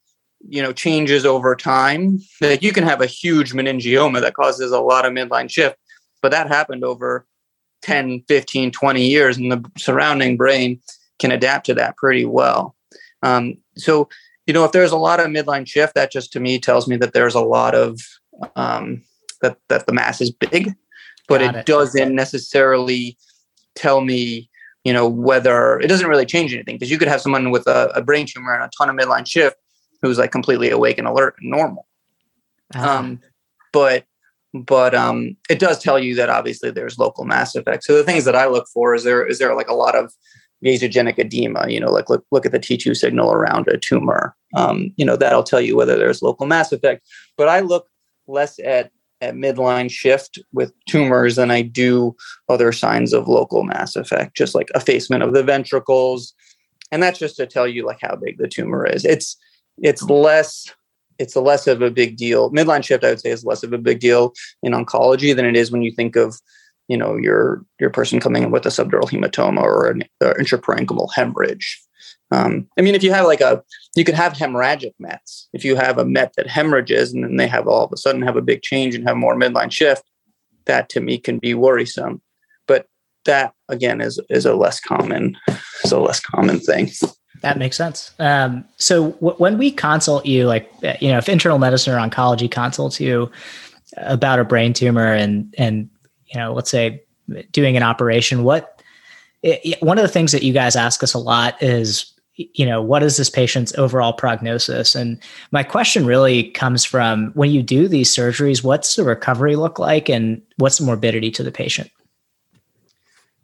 you 0.49 0.63
know 0.63 0.73
changes 0.73 1.27
over 1.27 1.55
time. 1.57 2.21
Like 2.41 2.63
you 2.63 2.73
can 2.73 2.85
have 2.85 3.01
a 3.01 3.07
huge 3.07 3.53
meningioma 3.53 4.21
that 4.21 4.35
causes 4.35 4.73
a 4.73 4.81
lot 4.81 5.05
of 5.05 5.13
midline 5.13 5.51
shift 5.51 5.77
but 6.23 6.31
that 6.31 6.49
happened 6.49 6.85
over 6.85 7.27
10 7.83 8.25
15 8.29 8.71
20 8.71 9.07
years 9.07 9.37
and 9.37 9.51
the 9.51 9.71
surrounding 9.79 10.37
brain 10.37 10.81
can 11.19 11.33
adapt 11.33 11.67
to 11.67 11.75
that 11.75 11.97
pretty 11.97 12.25
well. 12.25 12.75
Um, 13.23 13.57
so 13.77 14.09
you 14.47 14.55
know 14.55 14.65
if 14.65 14.73
there's 14.73 14.93
a 14.93 14.97
lot 14.97 15.21
of 15.21 15.27
midline 15.27 15.67
shift 15.67 15.95
that 15.95 16.13
just 16.13 16.33
to 16.33 16.41
me 16.41 16.59
tells 16.59 16.89
me 16.89 16.97
that 16.97 17.13
there's 17.13 17.35
a 17.35 17.41
lot 17.41 17.75
of 17.75 18.01
um, 18.57 19.03
that 19.43 19.59
that 19.69 19.87
the 19.87 19.93
mass 19.93 20.21
is 20.21 20.31
big 20.31 20.75
but 21.31 21.41
it, 21.41 21.55
it, 21.55 21.67
doesn't 21.67 22.15
necessarily 22.15 23.17
tell 23.77 24.01
me, 24.01 24.51
you 24.85 24.93
know, 24.93 25.09
whether 25.09 25.79
it 25.79 25.87
doesn't 25.87 26.09
really 26.09 26.27
change 26.27 26.53
anything 26.53 26.75
because 26.75 26.91
you 26.91 26.99
could 26.99 27.09
have 27.09 27.21
someone 27.21 27.51
with 27.51 27.67
a, 27.67 27.91
a, 27.95 28.03
brain 28.03 28.27
tumor 28.27 28.53
and 28.53 28.65
a 28.65 28.71
ton 28.77 28.91
of 28.91 28.97
midline 28.97 29.27
shift 29.27 29.57
who's 30.03 30.19
like 30.19 30.33
completely 30.33 30.71
awake 30.71 30.99
and 30.99 31.07
alert 31.07 31.37
and 31.41 31.51
normal. 31.51 31.87
Uh-huh. 32.75 32.91
Um, 32.91 33.21
but 33.73 34.05
but 34.53 34.95
um, 34.95 35.37
it 35.49 35.61
does 35.61 35.79
tell 35.79 35.99
you 35.99 36.17
that 36.17 36.29
obviously 36.29 36.73
there's 36.73 36.99
local 36.99 37.25
mass 37.25 37.55
effect. 37.55 37.85
So 37.85 37.97
the 37.97 38.03
things 38.03 38.25
that 38.25 38.35
I 38.35 38.47
look 38.47 38.67
for 38.67 38.95
is 38.95 39.05
there 39.05 39.25
is 39.25 39.39
there 39.39 39.55
like 39.55 39.69
a 39.69 39.75
lot 39.75 39.95
of 39.95 40.13
vasogenic 40.65 41.19
edema, 41.19 41.69
you 41.69 41.79
know, 41.79 41.91
like 41.91 42.11
look 42.11 42.25
look 42.33 42.45
at 42.45 42.53
the 42.53 42.59
T2 42.59 42.97
signal 42.97 43.33
around 43.33 43.69
a 43.69 43.79
tumor. 43.79 44.35
Um, 44.57 44.93
you 44.97 45.05
know, 45.05 45.17
that'll 45.17 45.45
tell 45.45 45.61
you 45.61 45.77
whether 45.77 45.97
there's 45.97 46.23
local 46.23 46.47
mass 46.47 46.73
effect. 46.73 47.07
But 47.37 47.49
I 47.49 47.61
look 47.61 47.87
less 48.27 48.59
at 48.59 48.91
at 49.21 49.35
midline 49.35 49.91
shift 49.91 50.39
with 50.53 50.73
tumors 50.89 51.37
than 51.37 51.51
I 51.51 51.63
do 51.63 52.17
other 52.49 52.73
signs 52.73 53.13
of 53.13 53.29
local 53.29 53.63
mass 53.63 53.97
effect, 53.97 54.37
just 54.37 54.55
like 54.55 54.71
effacement 54.75 55.23
of 55.23 55.35
the 55.35 55.43
ventricles. 55.43 56.35
And 56.93 57.03
that's 57.03 57.19
just 57.19 57.37
to 57.37 57.47
tell 57.47 57.69
you 57.69 57.87
like 57.87 57.99
how 58.01 58.17
big 58.17 58.39
the 58.39 58.49
tumor 58.49 58.87
is. 58.87 59.05
It's 59.05 59.37
it's 59.79 60.03
less 60.03 60.67
it's 61.19 61.37
less 61.37 61.67
of 61.67 61.83
a 61.83 61.91
big 61.91 62.17
deal. 62.17 62.51
Midline 62.51 62.83
shift, 62.83 63.05
I 63.05 63.11
would 63.11 63.21
say, 63.21 63.31
is 63.31 63.45
less 63.45 63.63
of 63.63 63.75
a 63.75 63.79
big 63.79 64.01
deal 64.01 64.33
in 64.63 64.73
oncology 64.73 65.37
than 65.37 65.45
it 65.45 65.55
is 65.55 65.71
when 65.71 65.83
you 65.83 65.93
think 65.93 66.17
of, 66.17 66.41
you 66.89 66.97
know, 66.97 67.17
your 67.17 67.65
your 67.79 67.91
person 67.91 68.21
coming 68.21 68.43
in 68.43 68.51
with 68.51 68.65
a 68.65 68.71
subdural 68.71 69.09
hematoma 69.09 69.63
or 69.63 69.89
an 69.89 70.05
intraparenchymal 70.23 71.11
hemorrhage. 71.15 71.81
Um, 72.31 72.67
I 72.79 72.83
mean, 72.83 72.95
if 72.95 73.03
you 73.03 73.13
have 73.13 73.27
like 73.27 73.41
a, 73.41 73.63
you 73.97 74.05
could 74.05 74.15
have 74.15 74.35
hemorrhagic 74.35 74.95
Mets. 74.99 75.49
If 75.53 75.65
you 75.65 75.77
have 75.77 75.99
a 75.99 76.05
Met 76.05 76.35
that 76.37 76.49
hemorrhages 76.49 77.13
and 77.13 77.25
then 77.25 77.37
they 77.37 77.49
have 77.49 77.67
all 77.67 77.85
of 77.85 77.93
a 77.93 77.97
sudden 77.97 78.23
have 78.23 78.37
a 78.37 78.43
big 78.43 78.63
change 78.63 78.95
and 78.95 79.07
have 79.07 79.17
more 79.17 79.35
midline 79.35 79.73
shift, 79.73 80.05
that 80.67 80.89
to 80.91 81.01
me 81.01 81.19
can 81.19 81.39
be 81.39 81.55
worrisome. 81.55 82.23
But 82.67 82.87
that 83.25 83.53
again 83.69 84.01
is 84.01 84.21
is 84.31 84.47
a 84.47 84.55
less 84.55 84.81
common, 84.81 85.37
is 85.85 85.93
a 85.93 85.99
less 85.99 86.21
common 86.21 86.61
thing. 86.61 86.91
That 87.43 87.59
makes 87.59 87.77
sense. 87.77 88.13
Um, 88.19 88.65
so 88.77 89.13
w- 89.13 89.37
when 89.39 89.59
we 89.59 89.71
consult 89.71 90.27
you, 90.27 90.47
like 90.47 90.71
you 91.01 91.11
know, 91.11 91.19
if 91.19 91.29
internal 91.29 91.59
medicine 91.59 91.95
or 91.95 91.97
oncology 91.97 92.51
consults 92.51 93.01
you 93.01 93.31
about 93.97 94.39
a 94.39 94.45
brain 94.45 94.73
tumor 94.73 95.13
and 95.13 95.53
and 95.59 95.91
you 96.27 96.39
know, 96.39 96.53
let's 96.53 96.71
say 96.71 97.03
doing 97.51 97.77
an 97.77 97.83
operation, 97.83 98.45
what 98.45 98.83
it, 99.43 99.83
one 99.83 99.99
of 99.99 100.03
the 100.03 100.09
things 100.09 100.33
that 100.33 100.43
you 100.43 100.53
guys 100.53 100.77
ask 100.77 101.03
us 101.03 101.15
a 101.15 101.19
lot 101.19 101.61
is 101.63 102.13
you 102.55 102.67
know, 102.67 102.81
what 102.81 103.03
is 103.03 103.17
this 103.17 103.31
patient's 103.31 103.77
overall 103.77 104.13
prognosis? 104.13 104.95
And 104.95 105.19
my 105.51 105.63
question 105.63 106.07
really 106.07 106.51
comes 106.51 106.85
from 106.85 107.33
when 107.33 107.51
you 107.51 107.63
do 107.63 107.89
these 107.89 108.15
surgeries, 108.15 108.63
what's 108.63 108.97
the 108.97 109.05
recovery 109.05 109.57
look 109.57 109.79
like 109.79 110.09
and 110.09 110.41
what's 110.57 110.79
the 110.79 110.85
morbidity 110.85 111.31
to 111.33 111.43
the 111.43 111.53
patient? 111.53 111.91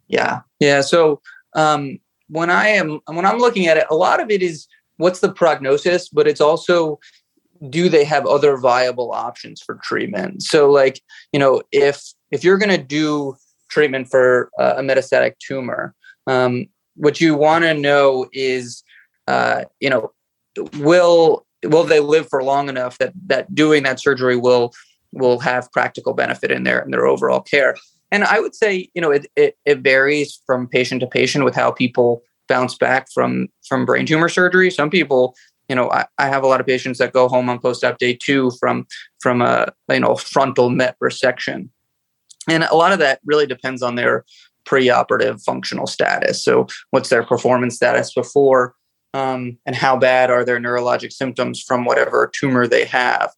Yeah. 0.08 0.40
Yeah. 0.60 0.80
So 0.80 1.20
um, 1.54 1.98
when 2.28 2.50
I 2.50 2.68
am, 2.68 3.00
when 3.06 3.26
I'm 3.26 3.38
looking 3.38 3.66
at 3.66 3.76
it, 3.76 3.86
a 3.90 3.96
lot 3.96 4.20
of 4.20 4.30
it 4.30 4.42
is 4.42 4.66
what's 4.98 5.20
the 5.20 5.32
prognosis, 5.32 6.08
but 6.08 6.28
it's 6.28 6.40
also 6.40 6.98
do 7.70 7.88
they 7.88 8.04
have 8.04 8.26
other 8.26 8.56
viable 8.56 9.12
options 9.12 9.60
for 9.60 9.80
treatment? 9.82 10.42
So 10.42 10.70
like, 10.70 11.00
you 11.32 11.40
know, 11.40 11.62
if, 11.72 12.02
if 12.30 12.44
you're 12.44 12.58
going 12.58 12.76
to 12.76 12.82
do 12.82 13.34
treatment 13.70 14.08
for 14.08 14.50
uh, 14.58 14.74
a 14.76 14.82
metastatic 14.82 15.38
tumor, 15.38 15.94
um, 16.26 16.66
what 16.96 17.20
you 17.20 17.34
want 17.34 17.64
to 17.64 17.74
know 17.74 18.26
is 18.32 18.82
uh, 19.26 19.64
you 19.80 19.90
know 19.90 20.12
will 20.78 21.46
will 21.64 21.84
they 21.84 22.00
live 22.00 22.28
for 22.28 22.42
long 22.42 22.68
enough 22.68 22.98
that 22.98 23.12
that 23.26 23.54
doing 23.54 23.82
that 23.82 24.00
surgery 24.00 24.36
will 24.36 24.72
will 25.12 25.38
have 25.38 25.70
practical 25.72 26.14
benefit 26.14 26.50
in 26.50 26.64
their 26.64 26.80
in 26.80 26.90
their 26.90 27.06
overall 27.06 27.40
care? 27.40 27.76
And 28.12 28.24
i 28.24 28.40
would 28.40 28.54
say 28.54 28.88
you 28.94 29.02
know 29.02 29.10
it, 29.10 29.26
it, 29.36 29.56
it 29.64 29.78
varies 29.78 30.40
from 30.46 30.68
patient 30.68 31.00
to 31.00 31.06
patient 31.06 31.44
with 31.44 31.54
how 31.54 31.70
people 31.70 32.22
bounce 32.48 32.76
back 32.76 33.08
from 33.12 33.48
from 33.66 33.84
brain 33.84 34.06
tumor 34.06 34.28
surgery. 34.28 34.70
Some 34.70 34.90
people 34.90 35.34
you 35.68 35.76
know 35.76 35.90
I, 35.90 36.06
I 36.18 36.28
have 36.28 36.42
a 36.42 36.46
lot 36.46 36.60
of 36.60 36.66
patients 36.66 36.98
that 36.98 37.12
go 37.12 37.28
home 37.28 37.48
on 37.48 37.58
post-op 37.58 37.98
day 37.98 38.14
two 38.14 38.50
from 38.60 38.86
from 39.20 39.42
a 39.42 39.72
you 39.90 40.00
know 40.00 40.16
frontal 40.16 40.70
met 40.70 40.96
resection. 41.02 41.68
And 42.48 42.62
a 42.62 42.76
lot 42.76 42.92
of 42.92 43.00
that 43.00 43.20
really 43.24 43.46
depends 43.46 43.82
on 43.82 43.96
their 43.96 44.24
preoperative 44.66 45.42
functional 45.42 45.86
status. 45.86 46.42
So, 46.42 46.66
what's 46.90 47.08
their 47.08 47.22
performance 47.22 47.76
status 47.76 48.12
before, 48.12 48.74
um, 49.14 49.58
and 49.66 49.74
how 49.74 49.96
bad 49.96 50.30
are 50.30 50.44
their 50.44 50.58
neurologic 50.58 51.12
symptoms 51.12 51.62
from 51.62 51.84
whatever 51.84 52.30
tumor 52.34 52.66
they 52.66 52.84
have? 52.84 53.30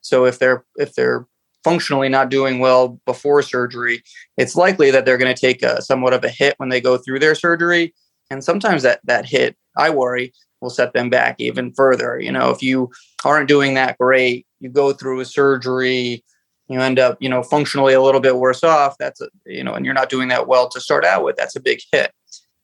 So, 0.00 0.24
if 0.24 0.38
they're 0.38 0.64
if 0.76 0.94
they're 0.94 1.26
functionally 1.64 2.08
not 2.08 2.30
doing 2.30 2.58
well 2.58 3.00
before 3.06 3.42
surgery, 3.42 4.02
it's 4.36 4.56
likely 4.56 4.90
that 4.90 5.04
they're 5.04 5.18
going 5.18 5.34
to 5.34 5.40
take 5.40 5.62
a, 5.62 5.82
somewhat 5.82 6.12
of 6.12 6.22
a 6.24 6.28
hit 6.28 6.54
when 6.58 6.68
they 6.68 6.80
go 6.80 6.96
through 6.96 7.18
their 7.18 7.34
surgery, 7.34 7.94
and 8.30 8.42
sometimes 8.42 8.82
that 8.82 9.00
that 9.04 9.26
hit, 9.26 9.56
I 9.76 9.90
worry, 9.90 10.32
will 10.60 10.70
set 10.70 10.92
them 10.92 11.10
back 11.10 11.36
even 11.38 11.72
further. 11.72 12.20
You 12.20 12.32
know, 12.32 12.50
if 12.50 12.62
you 12.62 12.90
aren't 13.24 13.48
doing 13.48 13.74
that 13.74 13.98
great, 13.98 14.46
you 14.60 14.68
go 14.68 14.92
through 14.92 15.20
a 15.20 15.24
surgery 15.24 16.24
you 16.68 16.80
end 16.80 16.98
up, 16.98 17.16
you 17.20 17.28
know, 17.28 17.42
functionally 17.42 17.94
a 17.94 18.02
little 18.02 18.20
bit 18.20 18.36
worse 18.36 18.64
off. 18.64 18.98
That's, 18.98 19.20
a, 19.20 19.28
you 19.46 19.62
know, 19.62 19.74
and 19.74 19.84
you're 19.84 19.94
not 19.94 20.10
doing 20.10 20.28
that 20.28 20.48
well 20.48 20.68
to 20.70 20.80
start 20.80 21.04
out 21.04 21.24
with. 21.24 21.36
That's 21.36 21.56
a 21.56 21.60
big 21.60 21.80
hit. 21.92 22.12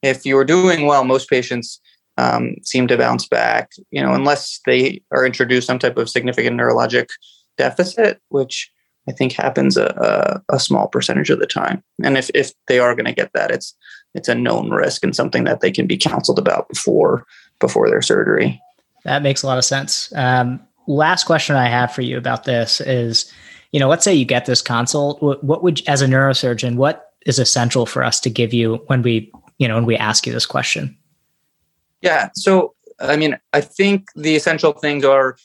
If 0.01 0.25
you're 0.25 0.43
doing 0.43 0.85
well, 0.85 1.05
most 1.05 1.29
patients 1.29 1.79
um, 2.17 2.55
seem 2.63 2.87
to 2.87 2.97
bounce 2.97 3.27
back, 3.27 3.71
you 3.91 4.01
know, 4.01 4.13
unless 4.13 4.59
they 4.65 5.01
are 5.11 5.25
introduced 5.25 5.67
some 5.67 5.79
type 5.79 5.97
of 5.97 6.09
significant 6.09 6.59
neurologic 6.59 7.09
deficit, 7.57 8.21
which 8.29 8.71
I 9.07 9.11
think 9.11 9.33
happens 9.33 9.77
a, 9.77 10.41
a, 10.49 10.55
a 10.55 10.59
small 10.59 10.87
percentage 10.87 11.29
of 11.29 11.39
the 11.39 11.47
time. 11.47 11.83
And 12.03 12.17
if, 12.17 12.29
if 12.33 12.53
they 12.67 12.79
are 12.79 12.95
going 12.95 13.05
to 13.05 13.13
get 13.13 13.31
that, 13.33 13.51
it's 13.51 13.75
it's 14.15 14.29
a 14.29 14.35
known 14.35 14.69
risk 14.69 15.03
and 15.03 15.15
something 15.15 15.43
that 15.45 15.61
they 15.61 15.71
can 15.71 15.87
be 15.87 15.97
counseled 15.97 16.37
about 16.37 16.69
before 16.69 17.25
before 17.59 17.89
their 17.89 18.01
surgery. 18.01 18.61
That 19.05 19.23
makes 19.23 19.43
a 19.43 19.47
lot 19.47 19.57
of 19.57 19.65
sense. 19.65 20.13
Um, 20.15 20.61
last 20.87 21.25
question 21.25 21.55
I 21.55 21.67
have 21.67 21.93
for 21.93 22.01
you 22.01 22.17
about 22.17 22.43
this 22.43 22.79
is, 22.79 23.31
you 23.71 23.79
know, 23.79 23.89
let's 23.89 24.03
say 24.03 24.13
you 24.13 24.25
get 24.25 24.45
this 24.45 24.61
consult. 24.61 25.21
What, 25.21 25.43
what 25.43 25.63
would, 25.63 25.81
as 25.87 26.01
a 26.01 26.07
neurosurgeon, 26.07 26.75
what 26.75 27.11
is 27.25 27.39
essential 27.39 27.85
for 27.85 28.03
us 28.03 28.19
to 28.21 28.29
give 28.29 28.53
you 28.53 28.75
when 28.87 29.01
we, 29.01 29.31
you 29.57 29.67
know, 29.67 29.75
when 29.75 29.85
we 29.85 29.97
ask 29.97 30.27
you 30.27 30.33
this 30.33 30.45
question? 30.45 30.95
Yeah. 32.03 32.29
So, 32.35 32.75
I 32.99 33.15
mean, 33.15 33.37
I 33.53 33.61
think 33.61 34.09
the 34.15 34.35
essential 34.35 34.73
things 34.73 35.03
are, 35.05 35.37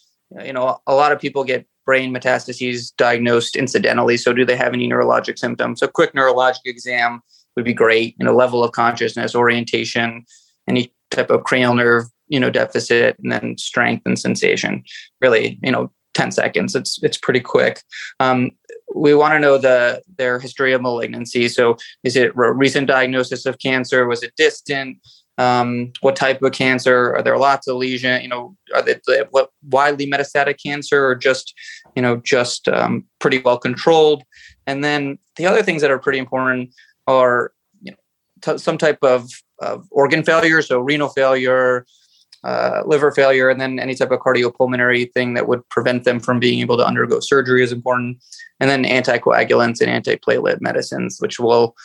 you 0.45 0.53
know, 0.53 0.79
a 0.87 0.95
lot 0.95 1.13
of 1.13 1.21
people 1.21 1.45
get 1.45 1.67
brain 1.87 2.13
metastases 2.13 2.93
diagnosed 2.97 3.57
incidentally. 3.57 4.19
So, 4.19 4.35
do 4.35 4.45
they 4.45 4.57
have 4.57 4.75
any 4.75 4.89
neurologic 4.89 5.39
symptoms? 5.39 5.81
A 5.83 5.89
quick 5.89 6.13
neurologic 6.13 6.67
exam 6.67 7.23
would 7.57 7.65
be 7.65 7.73
great. 7.73 8.17
You 8.19 8.27
know, 8.27 8.35
level 8.35 8.63
of 8.65 8.73
consciousness, 8.73 9.35
orientation, 9.35 10.27
any 10.69 10.93
type 11.13 11.31
of 11.31 11.45
cranial 11.45 11.75
nerve, 11.75 12.05
you 12.27 12.41
know, 12.41 12.51
deficit, 12.51 13.17
and 13.23 13.33
then 13.33 13.57
strength 13.57 14.03
and 14.05 14.19
sensation. 14.19 14.83
Really, 15.21 15.61
you 15.63 15.71
know, 15.71 15.93
10 16.15 16.33
seconds. 16.33 16.75
It's 16.75 17.01
it's 17.05 17.17
pretty 17.17 17.41
quick. 17.41 17.83
Um, 18.19 18.51
we 18.95 19.15
want 19.15 19.35
to 19.35 19.39
know 19.39 19.59
the 19.59 20.03
their 20.17 20.41
history 20.41 20.73
of 20.73 20.83
malignancy. 20.83 21.49
So, 21.49 21.77
is 22.03 22.17
it 22.17 22.33
a 22.37 22.53
recent 22.53 22.89
diagnosis 22.89 23.47
of 23.47 23.61
cancer? 23.61 24.07
Was 24.07 24.25
it 24.25 24.33
distant? 24.37 24.99
Um, 25.39 25.93
what 26.01 26.17
type 26.17 26.43
of 26.43 26.53
cancer? 26.53 27.15
Are 27.15 27.23
there 27.23 27.39
lots 27.39 27.69
of 27.69 27.77
lesion? 27.77 28.21
You 28.23 28.29
know, 28.29 28.57
are 28.75 28.83
they, 28.83 28.97
what 29.31 29.51
widely 29.71 30.11
metastatic 30.11 30.61
cancer 30.61 31.07
or 31.07 31.15
just, 31.15 31.55
you 31.95 32.03
know, 32.03 32.17
just 32.17 32.69
um, 32.69 33.05
pretty 33.21 33.39
well 33.39 33.57
controlled? 33.57 34.25
And 34.67 34.83
then 34.83 35.19
the 35.37 35.47
other 35.47 35.63
things 35.63 35.81
that 35.83 35.93
are 35.93 35.99
pretty 35.99 36.19
important 36.19 36.75
are, 37.07 37.53
you 37.81 37.93
know, 37.93 37.97
t- 38.43 38.59
some 38.59 38.79
type 38.79 38.99
of, 39.03 39.31
of 39.61 39.87
organ 39.93 40.25
failure, 40.25 40.61
so 40.61 40.81
renal 40.81 41.09
failure, 41.09 41.87
uh, 42.45 42.83
liver 42.85 43.13
failure, 43.13 43.49
and 43.49 43.61
then 43.61 43.79
any 43.79 43.95
type 43.95 44.11
of 44.11 44.19
cardiopulmonary 44.19 45.13
thing 45.13 45.35
that 45.35 45.49
would 45.49 45.67
prevent 45.69 46.05
them 46.05 46.21
from 46.21 46.41
being 46.41 46.61
able 46.61 46.77
to 46.77 46.85
undergo 46.85 47.21
surgery 47.21 47.63
is 47.63 47.73
important. 47.73 48.19
And 48.61 48.69
then 48.69 48.85
anticoagulants 48.85 49.81
and 49.81 50.05
antiplatelet 50.05 50.61
medicines, 50.61 51.19
which 51.21 51.39
will 51.39 51.77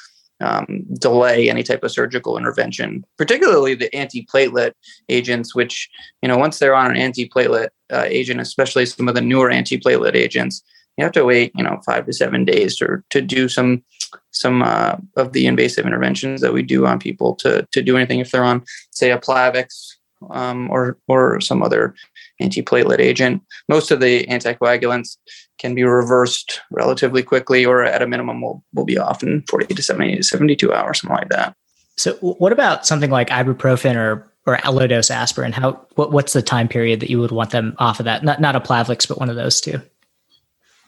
um, 0.43 0.83
delay 0.99 1.49
any 1.49 1.63
type 1.63 1.83
of 1.83 1.91
surgical 1.91 2.37
intervention, 2.37 3.05
particularly 3.17 3.75
the 3.75 3.89
antiplatelet 3.91 4.73
agents, 5.09 5.55
which, 5.55 5.89
you 6.21 6.27
know, 6.27 6.37
once 6.37 6.59
they're 6.59 6.75
on 6.75 6.95
an 6.95 6.97
antiplatelet 6.97 7.69
uh, 7.91 8.05
agent, 8.07 8.41
especially 8.41 8.85
some 8.85 9.07
of 9.07 9.15
the 9.15 9.21
newer 9.21 9.49
antiplatelet 9.49 10.15
agents, 10.15 10.61
you 10.97 11.03
have 11.03 11.13
to 11.13 11.25
wait, 11.25 11.51
you 11.55 11.63
know, 11.63 11.79
five 11.85 12.05
to 12.05 12.13
seven 12.13 12.45
days 12.45 12.75
to, 12.77 13.03
to 13.09 13.21
do 13.21 13.47
some 13.47 13.83
some 14.31 14.61
uh, 14.61 14.95
of 15.15 15.33
the 15.33 15.47
invasive 15.47 15.85
interventions 15.85 16.41
that 16.41 16.53
we 16.53 16.61
do 16.61 16.85
on 16.85 16.99
people 16.99 17.35
to 17.35 17.67
to 17.71 17.81
do 17.81 17.95
anything 17.95 18.19
if 18.19 18.31
they're 18.31 18.43
on, 18.43 18.63
say, 18.91 19.11
a 19.11 19.17
Plavix 19.17 19.95
um, 20.29 20.69
or 20.69 20.97
or 21.07 21.39
some 21.41 21.63
other 21.63 21.95
antiplatelet 22.41 22.99
agent. 22.99 23.41
Most 23.69 23.91
of 23.91 23.99
the 23.99 24.25
anticoagulants 24.27 25.17
can 25.59 25.75
be 25.75 25.83
reversed 25.83 26.61
relatively 26.71 27.23
quickly, 27.23 27.65
or 27.65 27.83
at 27.83 28.01
a 28.01 28.07
minimum, 28.07 28.41
will 28.41 28.63
will 28.73 28.85
be 28.85 28.97
off 28.97 29.23
in 29.23 29.43
40 29.43 29.73
to 29.73 29.81
70 29.81 30.17
to 30.17 30.23
72 30.23 30.73
hours, 30.73 31.01
something 31.01 31.17
like 31.17 31.29
that. 31.29 31.55
So, 31.95 32.13
what 32.15 32.51
about 32.51 32.85
something 32.85 33.09
like 33.09 33.29
ibuprofen 33.29 33.95
or 33.95 34.29
or 34.45 34.59
low 34.71 34.87
dose 34.87 35.11
aspirin? 35.11 35.53
How 35.53 35.85
what, 35.95 36.11
what's 36.11 36.33
the 36.33 36.41
time 36.41 36.67
period 36.67 36.99
that 36.99 37.09
you 37.09 37.19
would 37.19 37.31
want 37.31 37.51
them 37.51 37.75
off 37.77 37.99
of 37.99 38.05
that? 38.05 38.23
Not 38.23 38.41
not 38.41 38.55
a 38.55 38.59
Plavix, 38.59 39.07
but 39.07 39.19
one 39.19 39.29
of 39.29 39.35
those 39.35 39.61
two. 39.61 39.81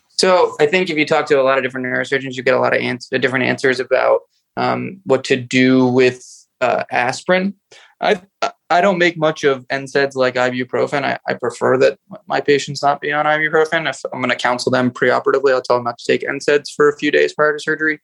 So, 0.10 0.56
I 0.60 0.66
think 0.66 0.90
if 0.90 0.98
you 0.98 1.06
talk 1.06 1.26
to 1.28 1.40
a 1.40 1.44
lot 1.44 1.58
of 1.58 1.64
different 1.64 1.86
neurosurgeons, 1.86 2.36
you 2.36 2.44
get 2.44 2.56
a 2.56 2.60
lot 2.60 2.76
of 2.76 2.82
ans- 2.82 3.10
different 3.10 3.46
answers 3.46 3.80
about 3.80 4.22
um, 4.58 5.02
what 5.04 5.24
to 5.26 5.36
do 5.36 5.86
with 5.88 6.26
uh, 6.62 6.86
aspirin. 6.92 7.54
I 8.02 8.22
I 8.70 8.82
don't 8.82 8.98
make 8.98 9.16
much 9.16 9.44
of 9.44 9.68
NSAIDs 9.68 10.16
like 10.16 10.36
ibuprofen. 10.36 11.04
I, 11.04 11.20
I 11.28 11.36
prefer 11.36 11.78
that 11.78 12.00
my 12.28 12.42
patients 12.42 12.82
not 12.82 13.00
be 13.00 13.12
on 13.12 13.26
ibuprofen. 13.26 13.88
If 13.88 14.02
I'm 14.12 14.22
going 14.22 14.30
to 14.30 14.36
counsel 14.36 14.72
them 14.72 14.90
preoperatively, 14.90 15.54
I'll 15.54 15.62
tell 15.62 15.78
them 15.78 15.84
not 15.84 16.00
to 16.00 16.06
take 16.06 16.28
NSAIDs 16.28 16.74
for 16.76 16.90
a 16.90 16.98
few 16.98 17.12
days 17.12 17.34
prior 17.34 17.54
to 17.54 17.60
surgery. 17.60 18.00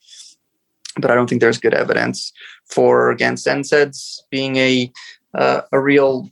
But 0.98 1.10
I 1.10 1.16
don't 1.16 1.28
think 1.28 1.42
there's 1.42 1.58
good 1.58 1.74
evidence 1.74 2.32
for 2.70 3.10
against 3.10 3.48
NSAIDs 3.48 4.22
being 4.30 4.58
a 4.58 4.92
uh, 5.34 5.62
a 5.72 5.80
real 5.80 6.30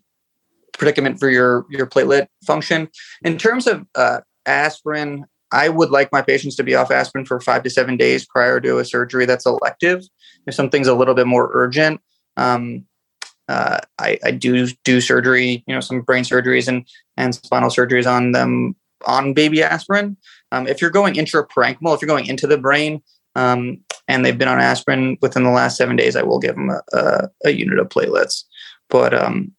predicament 0.74 1.20
for 1.20 1.30
your 1.30 1.66
your 1.70 1.88
platelet 1.88 2.28
function. 2.46 2.90
In 3.24 3.38
terms 3.38 3.66
of 3.66 3.86
uh, 3.96 4.20
aspirin, 4.46 5.26
I 5.52 5.70
would 5.70 5.90
like 5.90 6.12
my 6.12 6.22
patients 6.22 6.56
to 6.58 6.64
be 6.64 6.76
off 6.76 6.92
aspirin 6.92 7.26
for 7.26 7.40
five 7.40 7.64
to 7.64 7.70
seven 7.70 7.98
days 7.98 8.26
prior 8.26 8.60
to 8.60 8.78
a 8.78 8.86
surgery 8.86 9.26
that's 9.26 9.46
elective. 9.46 10.04
If 10.46 10.54
something's 10.54 10.88
a 10.88 10.94
little 10.94 11.16
bit 11.16 11.26
more 11.26 11.50
urgent, 11.54 12.02
um, 12.38 12.86
uh, 13.50 13.80
I, 13.98 14.20
I, 14.24 14.32
do 14.32 14.68
do 14.84 15.02
surgery, 15.02 15.64
you 15.66 15.74
know, 15.74 15.82
some 15.82 16.02
brain 16.02 16.24
surgeries 16.24 16.68
and 16.68 16.88
and 17.18 17.34
spinal 17.34 17.72
surgeries 17.72 18.10
on 18.10 18.32
them 18.32 18.76
on 19.08 19.34
baby 19.34 19.64
aspirin. 19.64 20.18
Um, 20.52 20.68
if 20.68 20.82
you're 20.82 20.92
going 20.92 21.16
intraparenchymal, 21.16 21.96
if 21.96 22.02
you're 22.02 22.08
going 22.08 22.28
into 22.28 22.46
the 22.46 22.60
brain, 22.60 23.02
um, 23.36 23.80
and 24.08 24.24
they've 24.24 24.38
been 24.38 24.48
on 24.48 24.60
aspirin 24.60 25.18
within 25.24 25.44
the 25.44 25.50
last 25.50 25.78
seven 25.78 25.96
days, 25.96 26.16
I 26.16 26.22
will 26.22 26.38
give 26.38 26.56
them 26.56 26.70
a, 26.70 26.82
a, 26.94 27.30
a 27.46 27.50
unit 27.50 27.80
of 27.80 27.90
platelets. 27.90 28.44
But 28.88 29.16
um, 29.16 29.52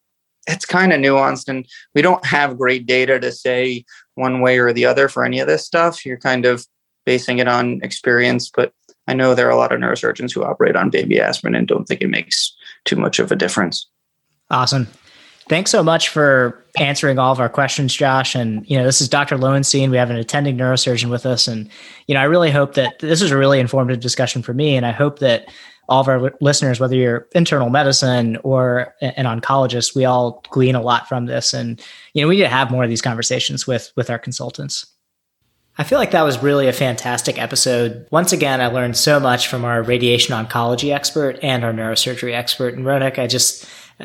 it's 0.47 0.67
kind 0.67 0.93
of 0.93 1.01
nuanced, 1.01 1.49
and 1.49 1.67
we 1.93 2.01
don't 2.01 2.25
have 2.25 2.59
great 2.59 2.87
data 2.87 3.19
to 3.19 3.33
say 3.33 3.85
one 4.15 4.41
way 4.41 4.59
or 4.59 4.73
the 4.73 4.87
other 4.87 5.09
for 5.09 5.25
any 5.25 5.41
of 5.41 5.49
this 5.49 5.67
stuff. 5.67 6.07
You're 6.07 6.17
kind 6.17 6.47
of 6.47 6.65
basing 7.07 7.41
it 7.41 7.49
on 7.49 7.81
experience, 7.83 8.51
but 8.55 8.73
I 9.11 9.13
know 9.13 9.35
there 9.35 9.49
are 9.49 9.51
a 9.51 9.57
lot 9.57 9.73
of 9.73 9.81
neurosurgeons 9.81 10.33
who 10.33 10.45
operate 10.45 10.77
on 10.77 10.89
baby 10.89 11.21
aspirin 11.21 11.57
and 11.57 11.67
don't 11.67 11.87
think 11.87 12.01
it 12.01 12.11
makes 12.11 12.57
too 12.85 12.95
much 12.95 13.19
of 13.19 13.33
a 13.33 13.37
difference. 13.37 13.85
Awesome. 14.51 14.87
Thanks 15.49 15.73
so 15.73 15.83
much 15.83 16.11
for 16.11 16.65
answering 16.79 17.19
all 17.19 17.33
of 17.33 17.41
our 17.41 17.49
questions, 17.49 17.93
Josh. 17.93 18.37
And, 18.37 18.65
you 18.71 18.79
know, 18.79 18.85
this 18.85 19.01
is 19.01 19.09
Dr. 19.09 19.37
Lowenstein. 19.37 19.91
We 19.91 19.97
have 19.97 20.11
an 20.11 20.17
attending 20.17 20.57
neurosurgeon 20.57 21.11
with 21.11 21.27
us. 21.27 21.49
And, 21.49 21.69
you 22.07 22.15
know, 22.15 22.21
I 22.21 22.25
really 22.25 22.53
hope 22.53 22.75
that 22.75 23.01
this 23.01 23.21
is 23.21 23.33
a 23.33 23.37
really 23.37 23.59
informative 23.59 24.01
discussion 24.01 24.43
for 24.43 24.55
me. 24.55 24.77
And 24.77 24.87
I 24.87 24.93
hope 24.93 25.19
that 25.19 25.49
all 25.89 26.01
of 26.01 26.07
our 26.07 26.33
listeners, 26.41 26.79
whether 26.79 26.95
you're 26.95 27.27
internal 27.35 27.69
medicine 27.69 28.37
or 28.45 28.95
an 29.01 29.25
oncologist, 29.25 29.97
we 29.97 30.05
all 30.05 30.41
glean 30.51 30.77
a 30.77 30.83
lot 30.83 31.09
from 31.09 31.27
this. 31.27 31.53
And, 31.53 31.83
you 32.15 32.23
know, 32.23 32.29
we 32.29 32.37
need 32.37 32.43
to 32.43 32.49
have 32.49 32.71
more 32.71 32.85
of 32.85 32.91
these 32.91 33.03
conversations 33.03 33.67
with, 33.67 33.93
with 33.97 34.09
our 34.09 34.21
consultants. 34.21 34.87
I 35.81 35.83
feel 35.83 35.99
like 35.99 36.11
that 36.11 36.25
was 36.25 36.43
really 36.43 36.69
a 36.69 36.75
fantastic 36.75 37.41
episode. 37.41 38.07
Once 38.11 38.35
again, 38.35 38.61
I 38.61 38.67
learned 38.67 38.99
so 38.99 39.19
much 39.19 39.49
from 39.49 39.65
our 39.65 39.83
radiation 39.83 40.35
oncology 40.35 40.93
expert 40.93 41.39
and 41.43 41.65
our 41.65 41.73
neurosurgery 41.73 42.35
expert. 42.35 42.75
And 42.75 42.85
Ronak, 42.85 43.19
I 43.19 43.27
just, 43.27 43.65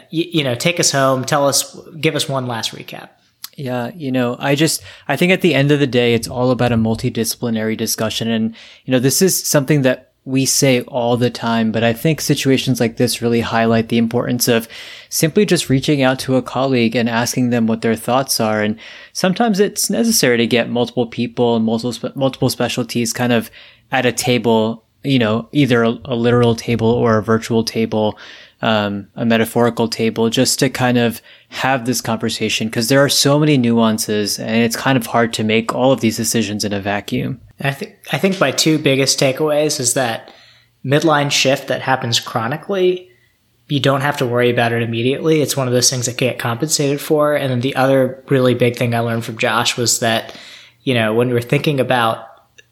you, 0.09 0.23
you 0.31 0.43
know, 0.45 0.55
take 0.55 0.79
us 0.79 0.89
home, 0.93 1.25
tell 1.25 1.45
us, 1.45 1.77
give 1.99 2.15
us 2.15 2.29
one 2.29 2.47
last 2.47 2.71
recap. 2.71 3.09
Yeah, 3.57 3.91
you 3.93 4.09
know, 4.09 4.37
I 4.39 4.55
just, 4.55 4.83
I 5.09 5.17
think 5.17 5.33
at 5.33 5.41
the 5.41 5.53
end 5.53 5.69
of 5.69 5.81
the 5.81 5.85
day, 5.85 6.13
it's 6.13 6.29
all 6.29 6.51
about 6.51 6.71
a 6.71 6.77
multidisciplinary 6.77 7.75
discussion. 7.75 8.29
And, 8.29 8.55
you 8.85 8.93
know, 8.93 8.99
this 8.99 9.21
is 9.21 9.45
something 9.45 9.81
that 9.81 10.13
we 10.25 10.43
say 10.43 10.81
all 10.81 11.17
the 11.17 11.29
time, 11.29 11.71
but 11.71 11.83
I 11.83 11.93
think 11.93 12.19
situations 12.19 12.79
like 12.79 12.97
this 12.97 13.21
really 13.21 13.41
highlight 13.41 13.89
the 13.89 13.99
importance 13.99 14.47
of 14.47 14.67
simply 15.07 15.45
just 15.45 15.69
reaching 15.69 16.01
out 16.01 16.17
to 16.19 16.35
a 16.35 16.41
colleague 16.41 16.95
and 16.95 17.07
asking 17.07 17.51
them 17.51 17.67
what 17.67 17.83
their 17.83 17.95
thoughts 17.95 18.39
are. 18.39 18.63
And 18.63 18.79
sometimes 19.13 19.59
it's 19.59 19.89
necessary 19.89 20.37
to 20.37 20.47
get 20.47 20.67
multiple 20.67 21.05
people 21.05 21.55
and 21.55 21.63
multiple, 21.63 22.11
multiple 22.15 22.49
specialties 22.49 23.13
kind 23.13 23.31
of 23.31 23.51
at 23.91 24.07
a 24.07 24.11
table, 24.11 24.83
you 25.03 25.19
know, 25.19 25.47
either 25.51 25.83
a, 25.83 25.89
a 26.05 26.15
literal 26.15 26.55
table 26.55 26.89
or 26.89 27.19
a 27.19 27.23
virtual 27.23 27.63
table, 27.63 28.17
um, 28.65 29.07
a 29.15 29.25
metaphorical 29.25 29.87
table, 29.87 30.31
just 30.31 30.57
to 30.57 30.71
kind 30.71 30.97
of 30.97 31.21
have 31.49 31.85
this 31.85 32.01
conversation 32.01 32.67
because 32.67 32.89
there 32.89 32.99
are 32.99 33.09
so 33.09 33.37
many 33.37 33.57
nuances 33.57 34.39
and 34.39 34.63
it's 34.63 34.75
kind 34.75 34.97
of 34.97 35.05
hard 35.05 35.33
to 35.33 35.43
make 35.43 35.75
all 35.75 35.91
of 35.91 36.01
these 36.01 36.17
decisions 36.17 36.65
in 36.65 36.73
a 36.73 36.81
vacuum. 36.81 37.39
I 37.61 37.71
think 37.71 37.95
I 38.11 38.17
think 38.17 38.39
my 38.39 38.49
two 38.49 38.79
biggest 38.79 39.19
takeaways 39.19 39.79
is 39.79 39.93
that 39.93 40.33
midline 40.83 41.31
shift 41.31 41.67
that 41.67 41.83
happens 41.83 42.19
chronically, 42.19 43.11
you 43.67 43.79
don't 43.79 44.01
have 44.01 44.17
to 44.17 44.25
worry 44.25 44.49
about 44.49 44.73
it 44.73 44.81
immediately. 44.81 45.41
It's 45.41 45.55
one 45.55 45.67
of 45.67 45.73
those 45.73 45.91
things 45.91 46.07
that 46.07 46.17
get 46.17 46.39
compensated 46.39 46.99
for. 46.99 47.35
And 47.35 47.51
then 47.51 47.59
the 47.59 47.75
other 47.75 48.23
really 48.29 48.55
big 48.55 48.77
thing 48.77 48.95
I 48.95 48.99
learned 48.99 49.25
from 49.25 49.37
Josh 49.37 49.77
was 49.77 49.99
that, 49.99 50.35
you 50.81 50.95
know, 50.95 51.13
when 51.13 51.29
we're 51.29 51.39
thinking 51.41 51.79
about 51.79 52.27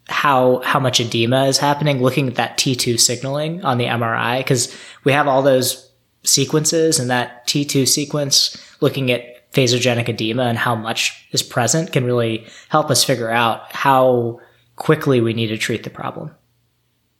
how 0.08 0.60
how 0.64 0.78
much 0.78 1.00
edema 1.00 1.46
is 1.46 1.58
happening, 1.58 2.02
looking 2.02 2.28
at 2.28 2.34
that 2.34 2.58
T2 2.58 3.00
signaling 3.00 3.64
on 3.64 3.78
the 3.78 3.86
MRI, 3.86 4.38
because 4.38 4.74
we 5.04 5.12
have 5.12 5.26
all 5.26 5.42
those 5.42 5.90
sequences 6.22 6.98
and 6.98 7.10
that 7.10 7.46
T2 7.46 7.86
sequence 7.86 8.56
looking 8.80 9.10
at 9.10 9.50
vasogenic 9.52 10.08
edema 10.08 10.44
and 10.44 10.58
how 10.58 10.74
much 10.74 11.26
is 11.32 11.42
present 11.42 11.92
can 11.92 12.04
really 12.04 12.46
help 12.68 12.90
us 12.90 13.04
figure 13.04 13.30
out 13.30 13.72
how 13.72 14.40
quickly 14.76 15.20
we 15.20 15.32
need 15.32 15.48
to 15.48 15.58
treat 15.58 15.84
the 15.84 15.90
problem. 15.90 16.34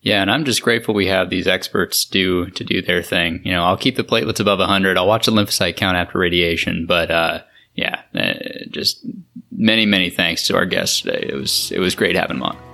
Yeah, 0.01 0.21
and 0.21 0.31
I'm 0.31 0.45
just 0.45 0.61
grateful 0.61 0.95
we 0.95 1.07
have 1.07 1.31
these 1.31 1.47
experts 1.47 2.05
do 2.05 2.51
to 2.51 2.65
do 2.65 2.83
their 2.83 3.03
thing. 3.03 3.41
You 3.45 3.53
know, 3.53 3.65
I'll 3.65 3.77
keep 3.77 3.97
the 3.97 4.05
platelets 4.05 4.41
above 4.41 4.59
100. 4.59 4.99
I'll 4.99 5.07
watch 5.07 5.25
the 5.25 5.33
lymphocyte 5.33 5.77
count 5.77 5.97
after 5.97 6.19
radiation, 6.19 6.85
but 6.85 7.11
uh, 7.11 7.43
yeah, 7.75 8.03
uh, 8.15 8.35
just 8.71 9.05
many 9.51 9.87
many 9.87 10.11
thanks 10.11 10.47
to 10.49 10.57
our 10.57 10.67
guests 10.67 11.01
today. 11.01 11.27
It 11.27 11.35
was 11.35 11.73
it 11.73 11.79
was 11.79 11.95
great 11.95 12.17
having 12.17 12.37
them 12.37 12.43
on. 12.43 12.74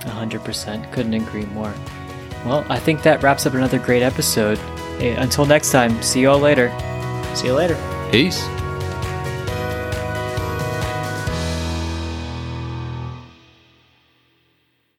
100%. 0.00 0.92
Couldn't 0.92 1.14
agree 1.14 1.46
more. 1.46 1.72
Well, 2.44 2.64
I 2.68 2.78
think 2.78 3.02
that 3.02 3.22
wraps 3.22 3.46
up 3.46 3.54
another 3.54 3.78
great 3.78 4.02
episode. 4.02 4.58
Until 5.00 5.46
next 5.46 5.70
time, 5.70 6.00
see 6.02 6.20
you 6.20 6.30
all 6.30 6.38
later. 6.38 6.70
See 7.34 7.46
you 7.48 7.54
later. 7.54 7.76
Peace. 8.10 8.46